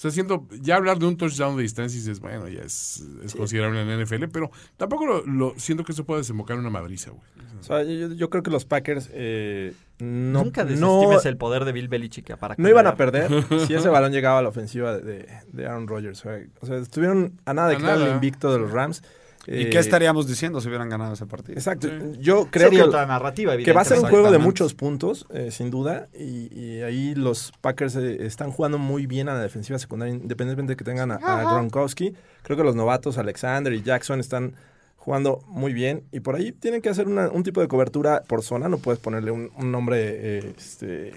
[0.01, 3.35] O sea, siento, ya hablar de un touchdown de distancia dices, bueno, ya es, es
[3.35, 6.71] considerable en la NFL, pero tampoco lo, lo- siento que eso puede desembocar en una
[6.71, 7.23] madriza, güey.
[7.61, 11.67] O sea, yo, yo creo que los Packers eh, no, Nunca no, desestimes el poder
[11.67, 13.31] de Bill Belichick para no iban a perder
[13.67, 16.25] si ese balón llegaba a la ofensiva de, de Aaron Rodgers.
[16.63, 19.03] O sea, estuvieron a nada de A quitarle el invicto de los Rams.
[19.47, 21.55] ¿Y Eh, qué estaríamos diciendo si hubieran ganado ese partido?
[21.59, 21.89] Exacto.
[21.89, 22.19] Sí.
[22.21, 25.27] Yo creo Sería que, otra narrativa, que va a ser un juego de muchos puntos,
[25.33, 26.09] eh, sin duda.
[26.19, 30.73] Y, y ahí los Packers eh, están jugando muy bien a la defensiva secundaria, independientemente
[30.73, 32.15] de que tengan a, a Gronkowski.
[32.43, 34.55] Creo que los novatos, Alexander y Jackson, están
[34.97, 36.03] jugando muy bien.
[36.13, 38.69] Y por ahí tienen que hacer una- un tipo de cobertura por zona.
[38.69, 39.97] No puedes ponerle un, un nombre
[40.39, 41.15] eh, este,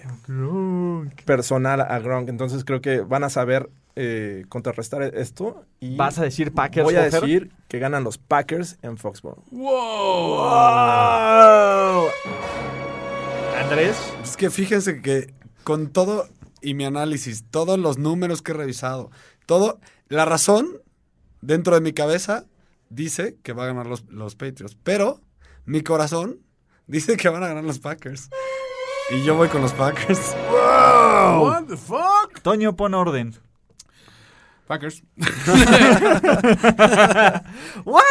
[1.25, 2.29] personal a Gronk.
[2.29, 5.65] Entonces creo que van a saber eh, contrarrestar esto.
[5.79, 7.21] Y ¿Vas a decir Packers, voy a Hofer?
[7.21, 9.43] decir que ganan los Packers en Foxborough.
[9.51, 9.69] ¡Wow!
[13.59, 13.97] Andrés.
[14.23, 16.27] Es que fíjense que con todo
[16.61, 19.11] y mi análisis, todos los números que he revisado,
[19.45, 20.67] todo, la razón
[21.41, 22.45] dentro de mi cabeza
[22.89, 25.19] dice que va a ganar los, los Patriots, pero
[25.65, 26.39] mi corazón
[26.87, 28.29] dice que van a ganar los Packers.
[29.11, 30.33] Y yo voy con los Packers.
[30.49, 32.39] What the fuck?
[32.41, 33.35] Toño, pon orden.
[34.73, 35.03] Packers.
[37.85, 38.01] ¿What?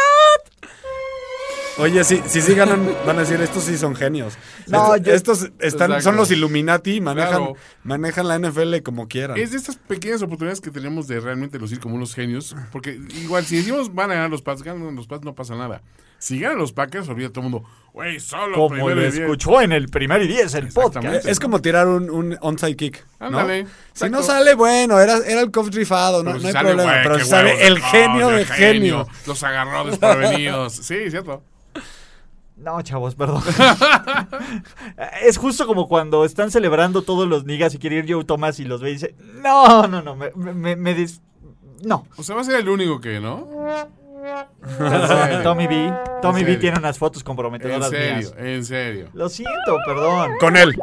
[1.79, 4.35] Oye, si, si sí ganan, van a decir, estos sí son genios.
[4.67, 6.01] No, estos yo- estos están, Exacto.
[6.01, 7.55] son los Illuminati, manejan, Claro.
[7.83, 9.37] manejan la NFL como quieran.
[9.37, 12.55] Es de estas pequeñas oportunidades que tenemos de realmente lucir como unos genios.
[12.71, 15.81] Porque igual, si decimos van a ganar los Pats, ganan los Pats, no pasa nada.
[16.23, 17.67] Si ganan los Packers, olvida todo el mundo.
[17.91, 19.17] Güey, solo Como lo y diez".
[19.17, 21.25] escuchó en el primer y diez, el podcast.
[21.27, 23.05] Es como tirar un, un onside kick.
[23.19, 23.25] ¿no?
[23.27, 26.93] Ándale, Si no sale, bueno, era, era el coach rifado, no, hay sale, problema.
[27.03, 29.07] pero si sale huevos, el genio el de genio.
[29.27, 30.71] Los agarró desprevenidos.
[30.73, 31.43] sí, cierto.
[32.55, 33.43] No, chavos, perdón.
[35.21, 38.63] es justo como cuando están celebrando todos los niggas y quiere ir Joe Thomas y
[38.63, 41.19] los ve y dice, no, no, no, me, me, me dis-
[41.83, 42.07] No.
[42.15, 43.49] O sea, va a ser el único que, ¿no?
[45.43, 45.93] Tommy B.
[46.21, 46.59] Tommy En B serio.
[46.59, 48.33] tiene unas fotos En comprometedoras serio, mías.
[48.37, 49.07] en serio.
[49.13, 50.31] Lo siento, perdón.
[50.39, 50.73] Con él.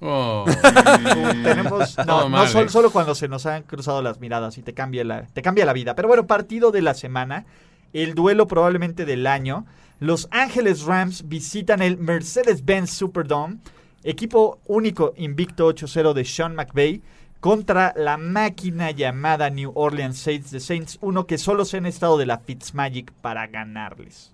[0.00, 0.46] Oh.
[1.44, 5.26] Tenemos, no, no solo cuando se nos han cruzado las miradas y te cambia la,
[5.26, 5.94] te cambia la vida.
[5.94, 7.44] Pero bueno, partido de la semana,
[7.92, 9.66] el duelo probablemente del año.
[9.98, 13.58] Los Ángeles Rams visitan el Mercedes-Benz Superdome,
[14.02, 17.02] equipo único invicto 8-0 de Sean McVay
[17.40, 22.18] contra la máquina llamada New Orleans Saints de Saints 1 que solo se han estado
[22.18, 24.32] de la Fitzmagic para ganarles.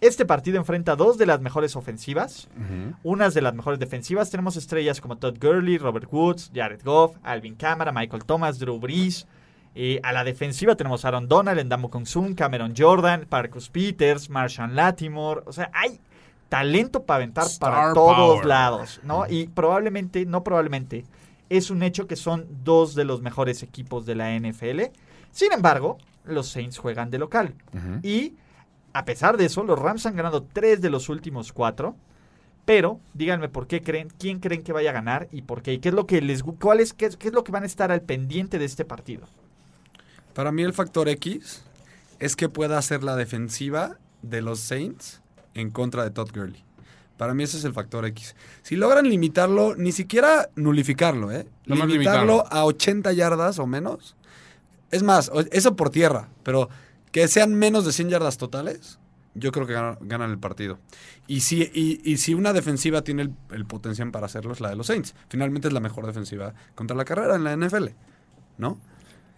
[0.00, 2.48] Este partido enfrenta dos de las mejores ofensivas,
[3.04, 4.30] unas de las mejores defensivas.
[4.30, 9.28] Tenemos estrellas como Todd Gurley, Robert Woods, Jared Goff, Alvin Kamara, Michael Thomas, Drew Brees.
[9.76, 15.42] Eh, a la defensiva tenemos Aaron Donald, Endamo Kongsun, Cameron Jordan, Parkus Peters, Marshawn Latimore.
[15.46, 16.00] O sea, hay
[16.48, 18.44] talento para aventar para todos power.
[18.46, 19.26] lados, ¿no?
[19.28, 21.04] Y probablemente, no probablemente,
[21.52, 24.80] es un hecho que son dos de los mejores equipos de la NFL.
[25.32, 27.54] Sin embargo, los Saints juegan de local.
[28.02, 28.36] Y
[28.94, 31.94] a pesar de eso, los Rams han ganado tres de los últimos cuatro.
[32.64, 35.74] Pero díganme por qué creen, quién creen que vaya a ganar y por qué.
[35.74, 37.66] ¿Y qué es lo que les cuál es, qué, qué es lo que van a
[37.66, 39.26] estar al pendiente de este partido?
[40.32, 41.64] Para mí el factor X
[42.18, 45.20] es que pueda hacer la defensiva de los Saints
[45.54, 46.64] en contra de Todd Gurley.
[47.16, 48.34] Para mí ese es el factor X.
[48.62, 51.46] Si logran limitarlo, ni siquiera nulificarlo, ¿eh?
[51.66, 52.44] Limitarlo limitarlo.
[52.50, 54.16] a 80 yardas o menos.
[54.90, 56.68] Es más, eso por tierra, pero
[57.12, 58.98] que sean menos de 100 yardas totales,
[59.34, 60.78] yo creo que ganan, ganan el partido.
[61.26, 64.68] Y si, y, y si una defensiva tiene el, el potencial para hacerlo, es la
[64.70, 65.14] de los Saints.
[65.28, 67.88] Finalmente es la mejor defensiva contra la carrera en la NFL,
[68.58, 68.78] ¿no?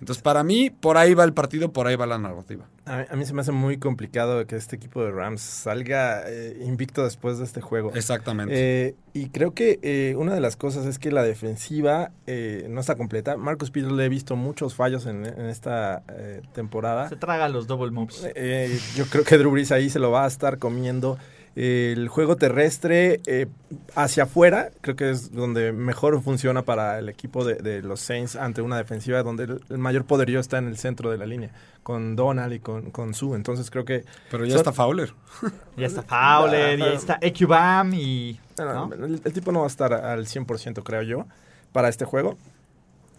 [0.04, 2.66] Entonces, para mí, por ahí va el partido, por ahí va la narrativa.
[2.84, 6.62] A, a mí se me hace muy complicado que este equipo de Rams salga eh,
[6.62, 7.90] invicto después de este juego.
[7.94, 8.52] Exactamente.
[8.54, 12.80] Eh, y creo que eh, una de las cosas es que la defensiva eh, no
[12.82, 13.38] está completa.
[13.38, 17.08] Marcus Peters le he visto muchos fallos en, en esta eh, temporada.
[17.08, 18.28] Se traga los double moves.
[18.34, 21.16] Eh, yo creo que Drew Brees ahí se lo va a estar comiendo.
[21.56, 23.46] El juego terrestre eh,
[23.94, 28.34] hacia afuera, creo que es donde mejor funciona para el equipo de, de los Saints
[28.34, 31.50] ante una defensiva donde el, el mayor poderío está en el centro de la línea,
[31.84, 33.36] con Donald y con, con Sue.
[33.36, 35.12] Entonces creo que Pero ya son- está Fowler.
[35.76, 38.40] Ya está Fowler, ya está EQBAM y...
[38.58, 38.94] No, ¿no?
[39.06, 41.26] el, el tipo no va a estar al 100%, creo yo,
[41.72, 42.36] para este juego.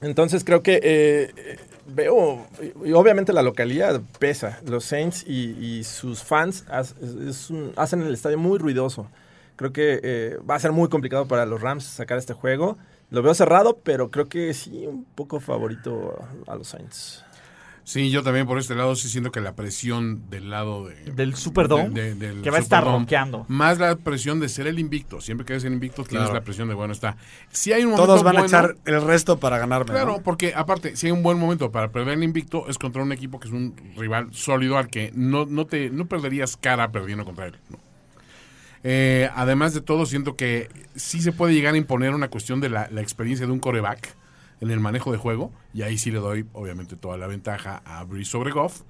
[0.05, 2.45] Entonces creo que eh, veo,
[2.85, 4.59] y obviamente la localidad pesa.
[4.63, 9.07] Los Saints y, sus fans hacen el estadio muy ruidoso.
[9.55, 12.77] Creo que eh, va a ser muy complicado para los Rams sacar este juego.
[13.09, 16.15] Lo veo cerrado, pero creo que sí, un poco favorito
[16.45, 17.24] a los Saints.
[17.87, 21.35] Sí, yo también por este lado sí siento que la presión del lado de, Del
[21.35, 23.45] Superdome, de- de- del que va a estar ronqueando.
[23.47, 25.21] Más la presión de ser el invicto.
[25.21, 27.15] Siempre que eres el invicto tienes la presión de, bueno, está.
[27.51, 29.91] Si hay un momento Todos van a echar el resto para ganarme.
[29.91, 30.23] Claro, ¿no?
[30.23, 33.39] porque aparte, si hay un buen momento para perder el invicto, es contra un equipo
[33.39, 37.45] que es un rival sólido al que no, no te no perderías cara perdiendo contra
[37.45, 37.55] él.
[37.69, 37.77] ¿no?
[38.83, 42.69] Eh, además de todo, siento que sí se puede llegar a imponer una cuestión de
[42.69, 44.15] la, la experiencia de un coreback
[44.61, 48.03] en el manejo de juego, y ahí sí le doy, obviamente, toda la ventaja a
[48.03, 48.81] Breeze sobre Goff.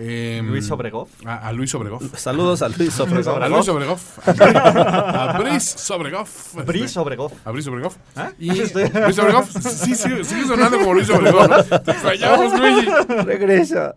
[0.00, 1.08] Eh, Luis Obregón.
[1.24, 2.16] A, a Luis Obregoff.
[2.16, 3.42] Saludos a Luis Obregón.
[3.42, 4.28] A Luis Obregoff.
[4.28, 6.54] A Brice Sobregoff.
[6.64, 7.00] Brice.
[7.44, 7.96] A Brice Obregoff.
[8.14, 8.30] ¿Ah?
[8.38, 11.50] Y Luis Obregoff, sí, sí, sigue sonando como Luis Obregón.
[11.50, 11.80] ¿no?
[11.80, 12.88] Te fallamos, Luigi.
[13.24, 13.92] Regresa.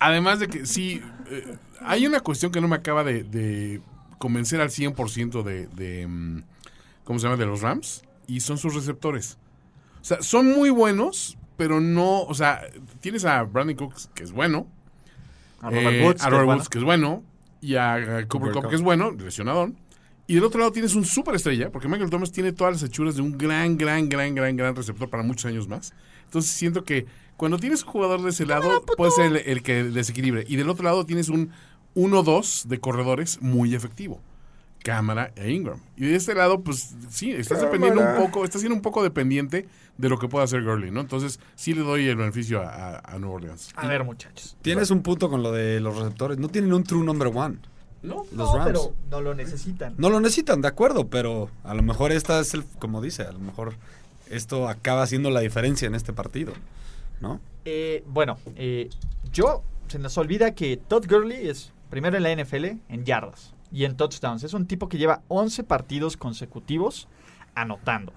[0.00, 3.82] Además de que sí, eh, hay una cuestión que no me acaba de, de
[4.16, 6.42] convencer al 100% de, de, mm,
[7.04, 7.36] ¿cómo se llama?
[7.36, 8.02] De los Rams.
[8.26, 9.36] Y son sus receptores.
[10.04, 12.60] O sea, son muy buenos, pero no, o sea,
[13.00, 14.66] tienes a Brandon Cooks, que es bueno.
[15.62, 16.22] A Robert eh, Woods.
[16.22, 16.58] a que Robert es bueno.
[16.58, 17.22] Woods, que es bueno.
[17.62, 19.78] Y a, a Cooper Cup, que es bueno, lesionadón.
[20.26, 23.16] Y del otro lado tienes un súper estrella, porque Michael Thomas tiene todas las hechuras
[23.16, 25.94] de un gran, gran, gran, gran, gran receptor para muchos años más.
[26.24, 27.06] Entonces siento que
[27.38, 30.44] cuando tienes un jugador de ese lado, puede ser el, el que desequilibre.
[30.46, 31.48] Y del otro lado tienes un
[31.94, 34.20] 1-2 de corredores muy efectivo.
[34.84, 35.78] Cámara e Ingram.
[35.96, 39.66] Y de este lado, pues sí, estás dependiendo un poco, estás siendo un poco dependiente
[39.96, 41.00] de lo que pueda hacer Gurley, ¿no?
[41.00, 43.72] Entonces, sí le doy el beneficio a, a, New Orleans.
[43.76, 44.58] A ver, muchachos.
[44.60, 46.36] Tienes un punto con lo de los receptores.
[46.36, 47.56] No tienen un true number one.
[48.02, 48.66] No, los Rams.
[48.66, 49.94] pero no lo necesitan.
[49.96, 53.32] No lo necesitan, de acuerdo, pero a lo mejor esta es el, como dice, a
[53.32, 53.76] lo mejor
[54.28, 56.52] esto acaba siendo la diferencia en este partido,
[57.22, 57.40] ¿no?
[57.64, 58.90] Eh, bueno, eh,
[59.32, 63.84] yo, se nos olvida que Todd Gurley es primero en la NFL en yardas y
[63.84, 64.44] en touchdowns.
[64.44, 67.08] Es un tipo que lleva 11 partidos consecutivos
[67.54, 68.12] anotando.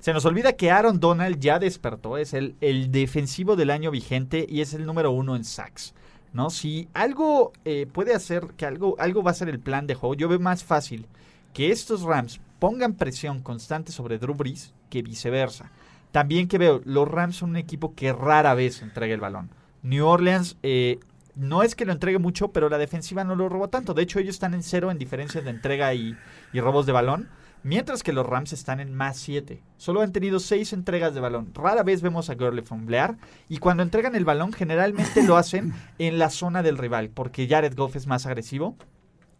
[0.00, 4.46] Se nos olvida que Aaron Donald ya despertó, es el, el defensivo del año vigente
[4.48, 5.94] y es el número uno en sacks.
[6.32, 6.50] ¿no?
[6.50, 10.14] Si algo eh, puede hacer, que algo, algo va a ser el plan de juego,
[10.14, 11.06] yo veo más fácil
[11.52, 15.70] que estos Rams pongan presión constante sobre Drew Brees que viceversa.
[16.12, 19.50] También que veo, los Rams son un equipo que rara vez entrega el balón.
[19.82, 20.98] New Orleans eh,
[21.40, 23.94] no es que lo entregue mucho, pero la defensiva no lo robó tanto.
[23.94, 26.14] De hecho, ellos están en cero en diferencias de entrega y,
[26.52, 27.30] y robos de balón.
[27.62, 29.62] Mientras que los Rams están en más 7.
[29.78, 31.52] Solo han tenido 6 entregas de balón.
[31.54, 33.16] Rara vez vemos a Gurley fumblear.
[33.48, 37.08] Y cuando entregan el balón, generalmente lo hacen en la zona del rival.
[37.08, 38.76] Porque Jared Goff es más agresivo.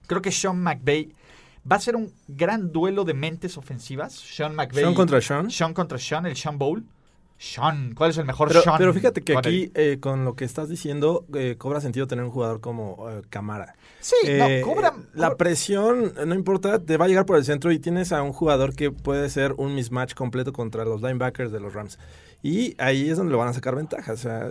[0.06, 1.12] Creo que Sean McVay
[1.70, 4.14] va a ser un gran duelo de mentes ofensivas.
[4.14, 4.84] Sean McVay.
[4.84, 5.50] Sean contra Sean.
[5.50, 6.84] Sean contra Sean, el Sean Bowl.
[7.42, 8.76] Sean, ¿cuál es el mejor pero, Sean?
[8.76, 12.30] Pero fíjate que aquí, eh, con lo que estás diciendo, eh, cobra sentido tener un
[12.30, 13.76] jugador como eh, Camara.
[13.98, 17.78] Sí, no, cobra, La presión, no importa, te va a llegar por el centro y
[17.78, 21.72] tienes a un jugador que puede ser un mismatch completo contra los linebackers de los
[21.72, 21.98] Rams.
[22.42, 24.12] Y ahí es donde lo van a sacar ventaja.
[24.12, 24.50] O sea,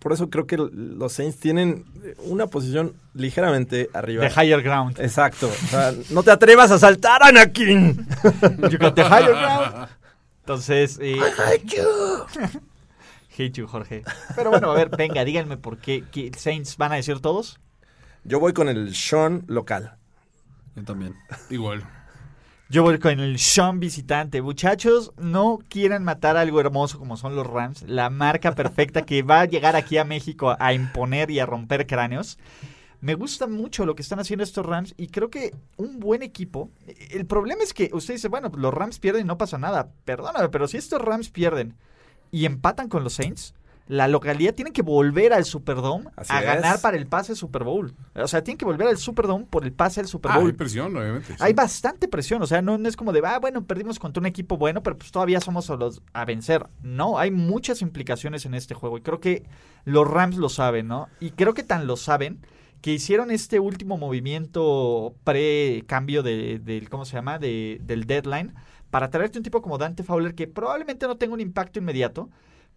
[0.00, 1.84] por eso creo que los Saints tienen
[2.24, 4.24] una posición ligeramente arriba.
[4.24, 4.98] De higher ground.
[4.98, 5.46] Exacto.
[5.46, 8.04] O sea, no te atrevas a saltar, Anakin.
[8.68, 9.88] you got the higher ground.
[10.44, 10.98] Entonces.
[11.00, 12.26] Eh, I hate you.
[13.38, 14.02] hate you, Jorge.
[14.36, 16.04] Pero bueno, a ver, venga, díganme por qué.
[16.12, 17.58] ¿qué ¿Saints van a decir todos?
[18.24, 19.96] Yo voy con el Sean local.
[20.76, 21.16] Yo también.
[21.48, 21.82] Igual.
[22.68, 24.42] Yo voy con el Sean visitante.
[24.42, 27.80] Muchachos, no quieran matar algo hermoso como son los Rams.
[27.88, 31.86] La marca perfecta que va a llegar aquí a México a imponer y a romper
[31.86, 32.36] cráneos.
[33.04, 36.70] Me gusta mucho lo que están haciendo estos Rams y creo que un buen equipo.
[37.10, 39.90] El problema es que usted dice, bueno, los Rams pierden y no pasa nada.
[40.06, 41.76] Perdóname, pero si estos Rams pierden
[42.30, 43.52] y empatan con los Saints,
[43.88, 47.94] la localidad tiene que volver al Superdome a ganar para el pase Super Bowl.
[48.14, 50.46] O sea, tienen que volver al Superdome por el pase al Super Bowl.
[50.46, 51.36] hay presión, obviamente.
[51.40, 52.40] Hay bastante presión.
[52.40, 54.96] O sea, no, no, es como de, ah, bueno, perdimos contra un equipo bueno, pero
[54.96, 56.66] pues todavía somos los a vencer.
[56.82, 58.96] No, hay muchas implicaciones en este juego.
[58.96, 59.44] Y creo que
[59.84, 61.10] los Rams lo saben, ¿no?
[61.20, 62.40] Y creo que tan lo saben
[62.84, 67.38] que hicieron este último movimiento pre-cambio de, del, ¿cómo se llama?
[67.38, 68.52] De, del deadline,
[68.90, 72.28] para traerte un tipo como Dante Fowler que probablemente no tenga un impacto inmediato,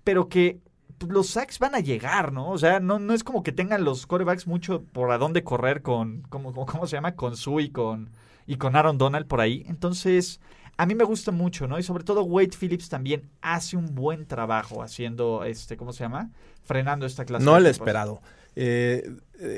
[0.05, 0.61] pero que
[0.97, 2.51] pues, los sacks van a llegar, ¿no?
[2.51, 5.81] O sea, no, no es como que tengan los corebacks mucho por a dónde correr
[5.81, 7.15] con, ¿cómo, cómo se llama?
[7.15, 8.09] Con Sue y con,
[8.45, 9.65] y con Aaron Donald por ahí.
[9.67, 10.39] Entonces,
[10.77, 11.79] a mí me gusta mucho, ¿no?
[11.79, 16.29] Y sobre todo Wade Phillips también hace un buen trabajo haciendo, este, ¿cómo se llama?
[16.63, 17.43] Frenando esta clase.
[17.43, 18.21] No el esperado.
[18.59, 19.03] Eh,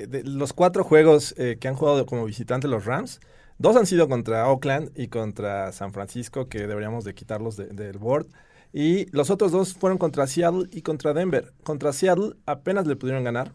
[0.09, 3.21] de los cuatro juegos eh, que han jugado como visitante los Rams,
[3.57, 8.27] dos han sido contra Oakland y contra San Francisco, que deberíamos de quitarlos del board.
[8.73, 11.53] Y los otros dos fueron contra Seattle y contra Denver.
[11.63, 13.53] Contra Seattle apenas le pudieron ganar.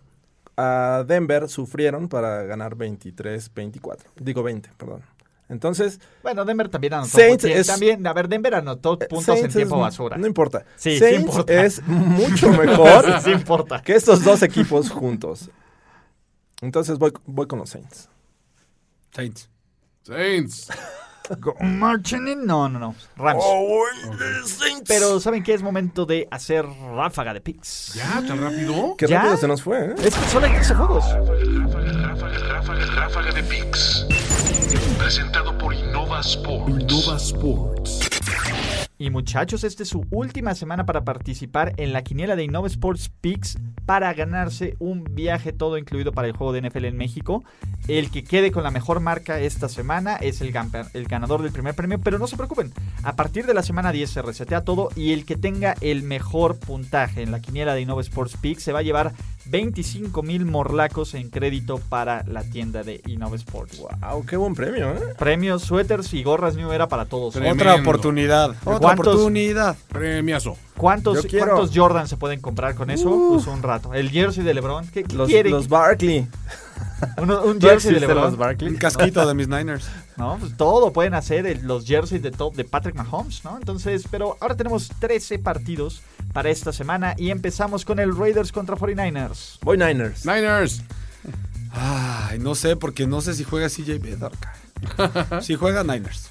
[0.56, 3.98] A Denver sufrieron para ganar 23-24.
[4.20, 5.02] Digo 20, perdón.
[5.48, 6.00] Entonces.
[6.22, 7.10] Bueno, Denver también anotó.
[7.10, 10.16] Saints es, también, a ver, Denver anotó eh, puntos en tiempo basura.
[10.16, 10.64] No importa.
[10.76, 11.64] Sí, Saints importa.
[11.64, 13.82] es mucho mejor sí, importa.
[13.82, 15.50] que estos dos equipos juntos.
[16.60, 18.08] Entonces voy, voy con los Saints.
[19.12, 19.50] Saints.
[20.02, 20.68] Saints.
[21.40, 22.46] Go marching in.
[22.46, 22.94] No, no, no.
[23.16, 23.42] Rams.
[23.44, 23.84] Oh,
[24.44, 24.84] Saints.
[24.86, 25.54] Pero ¿saben qué?
[25.54, 27.94] Es momento de hacer ráfaga de picks.
[27.94, 28.22] ¿Ya?
[28.26, 28.94] ¿Tan rápido?
[28.98, 29.94] Qué rápido se nos fue, ¿eh?
[30.02, 31.04] Es que solo hay 15 juegos.
[31.12, 34.06] Ráfaga, ráfaga, ráfaga de picks.
[34.98, 36.68] Presentado por Innova Sports.
[36.68, 38.08] Innova Sports.
[38.96, 43.10] Y muchachos, esta es su última semana para participar en la quiniela de Innova Sports
[43.20, 47.44] Picks para ganarse un viaje todo incluido para el juego de NFL en México.
[47.86, 50.54] El que quede con la mejor marca esta semana es el,
[50.94, 54.08] el ganador del primer premio, pero no se preocupen, a partir de la semana 10
[54.08, 58.00] se resetea todo y el que tenga el mejor puntaje en la quiniela de Innova
[58.00, 59.12] Sports Picks se va a llevar
[59.46, 63.78] 25 mil morlacos en crédito para la tienda de Innova Sports.
[63.78, 64.24] ¡Wow!
[64.26, 64.92] ¡Qué buen premio!
[64.92, 65.14] ¿eh?
[65.18, 67.36] Premios, suéteres y gorras New Era para todos.
[67.36, 68.54] Otra oportunidad.
[68.64, 69.76] Otra oportunidad.
[69.88, 70.56] Premiazo.
[70.76, 73.10] ¿Cuántos, ¿Cuántos Jordan se pueden comprar con eso?
[73.10, 73.34] Uh.
[73.34, 73.94] Pues un rato.
[73.94, 74.86] El jersey de LeBron.
[74.88, 75.50] ¿Qué, los, quiere?
[75.50, 76.26] Los Barkley.
[77.18, 78.36] un jersey de LeBron.
[78.62, 79.88] Un casquito de mis Niners.
[80.16, 83.56] No, pues todo pueden hacer los jerseys de, top de Patrick Mahomes, ¿no?
[83.56, 86.02] Entonces, pero ahora tenemos 13 partidos
[86.32, 89.58] para esta semana y empezamos con el Raiders contra 49ers.
[89.62, 90.24] Voy Niners.
[90.24, 90.82] Niners.
[91.72, 94.34] Ay, no sé, porque no sé si juega CJ Bedard.
[95.40, 96.30] Si juega Niners.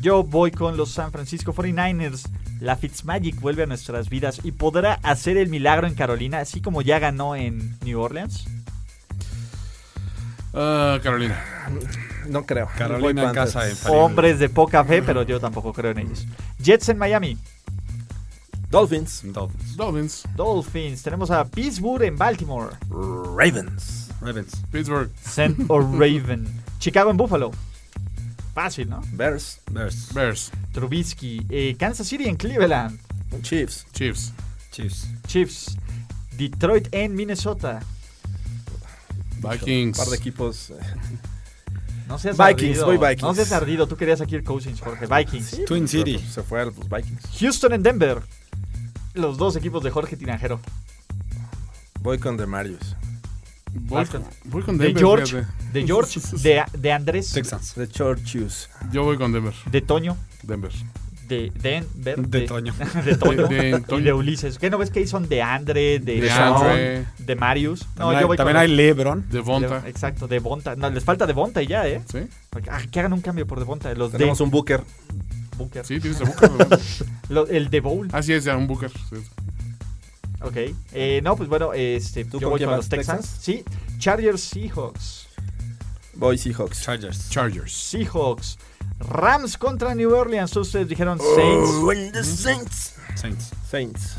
[0.00, 2.28] Yo voy con los San Francisco 49ers.
[2.60, 6.82] La Fitzmagic vuelve a nuestras vidas y podrá hacer el milagro en Carolina, así como
[6.82, 8.44] ya ganó en New Orleans.
[10.52, 11.42] Ah, Carolina.
[12.28, 12.68] No creo.
[12.76, 13.54] Carolina en Panthers.
[13.54, 13.70] casa.
[13.70, 14.02] infalible.
[14.02, 16.26] Hombres de poca fe, pero yo tampoco creo en ellos.
[16.58, 17.38] Jets en Miami.
[18.70, 19.22] Dolphins.
[19.24, 19.76] Dolphins.
[19.76, 20.24] Dolphins.
[20.36, 21.02] Dolphins.
[21.02, 22.70] Tenemos a Pittsburgh en Baltimore.
[22.90, 24.10] Ravens.
[24.20, 24.56] Ravens.
[24.72, 25.10] Pittsburgh.
[25.22, 26.46] Saint o Raven.
[26.80, 27.52] Chicago en Buffalo.
[28.54, 29.00] Fácil, ¿no?
[29.12, 29.60] Bears.
[29.70, 30.12] Bears.
[30.12, 30.50] Bears.
[30.72, 31.44] Trubisky.
[31.50, 32.98] Eh, Kansas City en Cleveland.
[33.42, 33.86] Chiefs.
[33.92, 34.32] Chiefs.
[34.70, 35.08] Chiefs.
[35.26, 35.76] Chiefs.
[36.36, 37.80] Detroit en Minnesota.
[39.40, 39.98] Vikings.
[39.98, 40.72] Un par de equipos.
[42.08, 42.86] No seas Vikings, ardido.
[42.86, 43.22] voy Vikings.
[43.22, 43.86] No seas ardido.
[43.86, 45.06] Tú querías a Kirk Cousins, Jorge.
[45.06, 45.64] Vikings.
[45.66, 46.18] Twin City.
[46.18, 47.20] Se fue a los Vikings.
[47.40, 48.20] Houston en Denver.
[49.14, 50.60] Los dos equipos de Jorge Tinajero.
[52.00, 52.96] Voy con Demarius.
[53.72, 55.00] Voy, con- voy con De Denver.
[55.02, 55.26] George.
[55.26, 55.52] fíjate.
[55.72, 56.20] De George.
[56.42, 57.32] De, de Andrés.
[57.32, 57.72] Texans.
[57.74, 58.68] The Churchius.
[58.92, 59.54] Yo voy con Denver.
[59.70, 60.16] De Toño.
[60.42, 60.72] Denver.
[61.34, 62.16] De Denver.
[62.28, 62.74] De Toño.
[63.04, 63.48] De Toño.
[63.48, 64.58] De- de y de Ulises.
[64.58, 67.06] ¿Qué no ves que ahí son de Andre, de, De Sean, Andre.
[67.18, 67.82] de Marius?
[67.82, 69.28] No, También, yo hay, voy también con hay LeBron.
[69.30, 69.80] De Vonta.
[69.80, 70.76] de- Exacto, de Bonta.
[70.76, 72.02] No, les falta de Bonta y ya, ¿eh?
[72.10, 72.20] ¿Sí?
[72.70, 73.92] Ah, que hagan un cambio por de Bonta.
[73.94, 74.82] Los Tenemos de un Booker.
[75.56, 75.84] Booker.
[75.84, 77.50] Sí, tienes a Booker.
[77.54, 78.08] el de Bowl.
[78.12, 78.90] Así es, ya un Booker.
[78.90, 79.16] sí.
[80.40, 80.56] Ok.
[80.92, 83.22] Eh, no, pues bueno, este, ¿Tú yo voy con los Texans.
[83.22, 83.42] Texans?
[83.42, 83.64] Sí.
[83.98, 85.28] Chargers, Seahawks.
[86.14, 86.82] Voy Seahawks.
[86.82, 87.30] Chargers.
[87.30, 87.72] Chargers.
[87.72, 88.58] Seahawks.
[88.98, 90.56] Rams contra New Orleans.
[90.56, 91.70] Ustedes dijeron Saints.
[91.82, 92.94] Oh, and the Saints.
[93.16, 93.50] Saints.
[93.68, 94.16] Saints.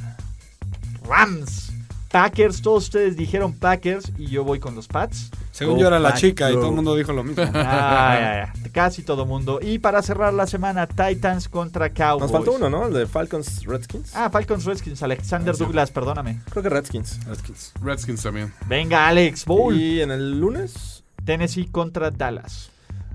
[1.07, 1.71] Rams.
[2.11, 2.61] Packers.
[2.61, 5.29] Todos ustedes dijeron Packers y yo voy con los Pats.
[5.51, 7.43] Según yo era la chica y todo el mundo dijo lo mismo.
[7.55, 8.71] Ah, ya, ya.
[8.71, 9.59] Casi todo mundo.
[9.61, 12.23] Y para cerrar la semana, Titans contra Cowboys.
[12.23, 12.87] Nos faltó uno, ¿no?
[12.87, 14.13] El de Falcons Redskins.
[14.15, 15.01] Ah, Falcons Redskins.
[15.01, 15.63] Alexander Ah, sí.
[15.63, 16.41] Douglas, perdóname.
[16.49, 17.25] Creo que Redskins.
[17.25, 17.71] Redskins.
[17.81, 18.53] Redskins también.
[18.67, 19.45] Venga, Alex.
[19.45, 19.75] Bowl.
[19.75, 22.69] Y en el lunes Tennessee contra Dallas.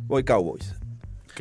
[0.06, 0.74] voy Cowboys.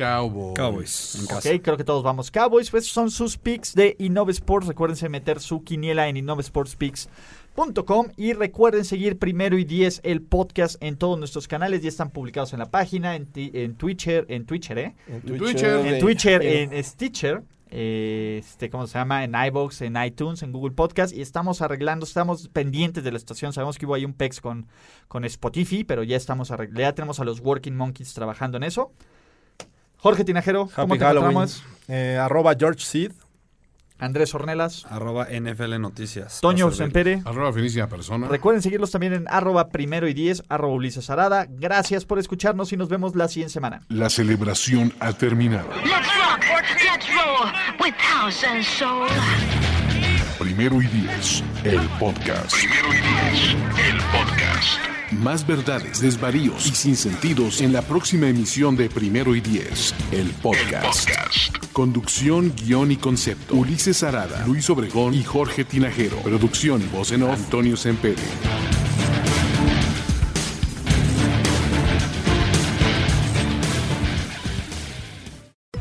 [0.00, 0.54] Cowboys.
[0.56, 1.14] Cowboys.
[1.16, 2.70] En Ok, creo que todos vamos Cowboys.
[2.70, 4.66] Pues son sus picks de Innove Sports.
[4.66, 10.96] Recuérdense meter su quiniela en innovesportspicks.com y recuerden seguir primero y 10 el podcast en
[10.96, 11.82] todos nuestros canales.
[11.82, 14.34] Ya están publicados en la página, en, ti- en Twitter, ¿eh?
[14.34, 15.86] En Twitcher.
[15.86, 19.22] En Twitter, en Stitcher, este, ¿cómo se llama?
[19.24, 21.14] En iBox, en iTunes, en Google Podcast.
[21.14, 23.52] Y estamos arreglando, estamos pendientes de la estación.
[23.52, 24.66] Sabemos que hubo ahí un PEX con,
[25.08, 26.80] con Spotify, pero ya estamos arreglando.
[26.80, 28.92] Ya tenemos a los Working Monkeys trabajando en eso.
[30.00, 31.30] Jorge Tinajero, ¿cómo Happy te Halloween.
[31.32, 31.64] encontramos?
[31.88, 33.12] Eh, arroba George Seed.
[33.98, 36.40] Andrés Ornelas, Arroba NFL Noticias.
[36.40, 36.70] Toño.
[36.70, 37.20] Sempere.
[37.26, 38.28] Arroba finísima persona.
[38.28, 41.46] Recuerden seguirlos también en arroba primero y diez, arroba Ulises Arada.
[41.50, 43.82] Gracias por escucharnos y nos vemos la siguiente semana.
[43.90, 45.68] La celebración ha terminado.
[45.84, 46.44] Let's rock,
[46.82, 49.06] let's roll with house and soul.
[50.38, 52.54] Primero y diez, el podcast.
[52.54, 53.54] Primero y diez,
[53.86, 54.89] el podcast.
[55.10, 61.10] Más verdades, desvaríos y sinsentidos en la próxima emisión de Primero y Diez, el podcast.
[61.72, 63.56] Conducción, guion y concepto.
[63.56, 66.16] Ulises Arada, Luis Obregón y Jorge Tinajero.
[66.18, 68.22] Producción y voz en off, Antonio Sempere.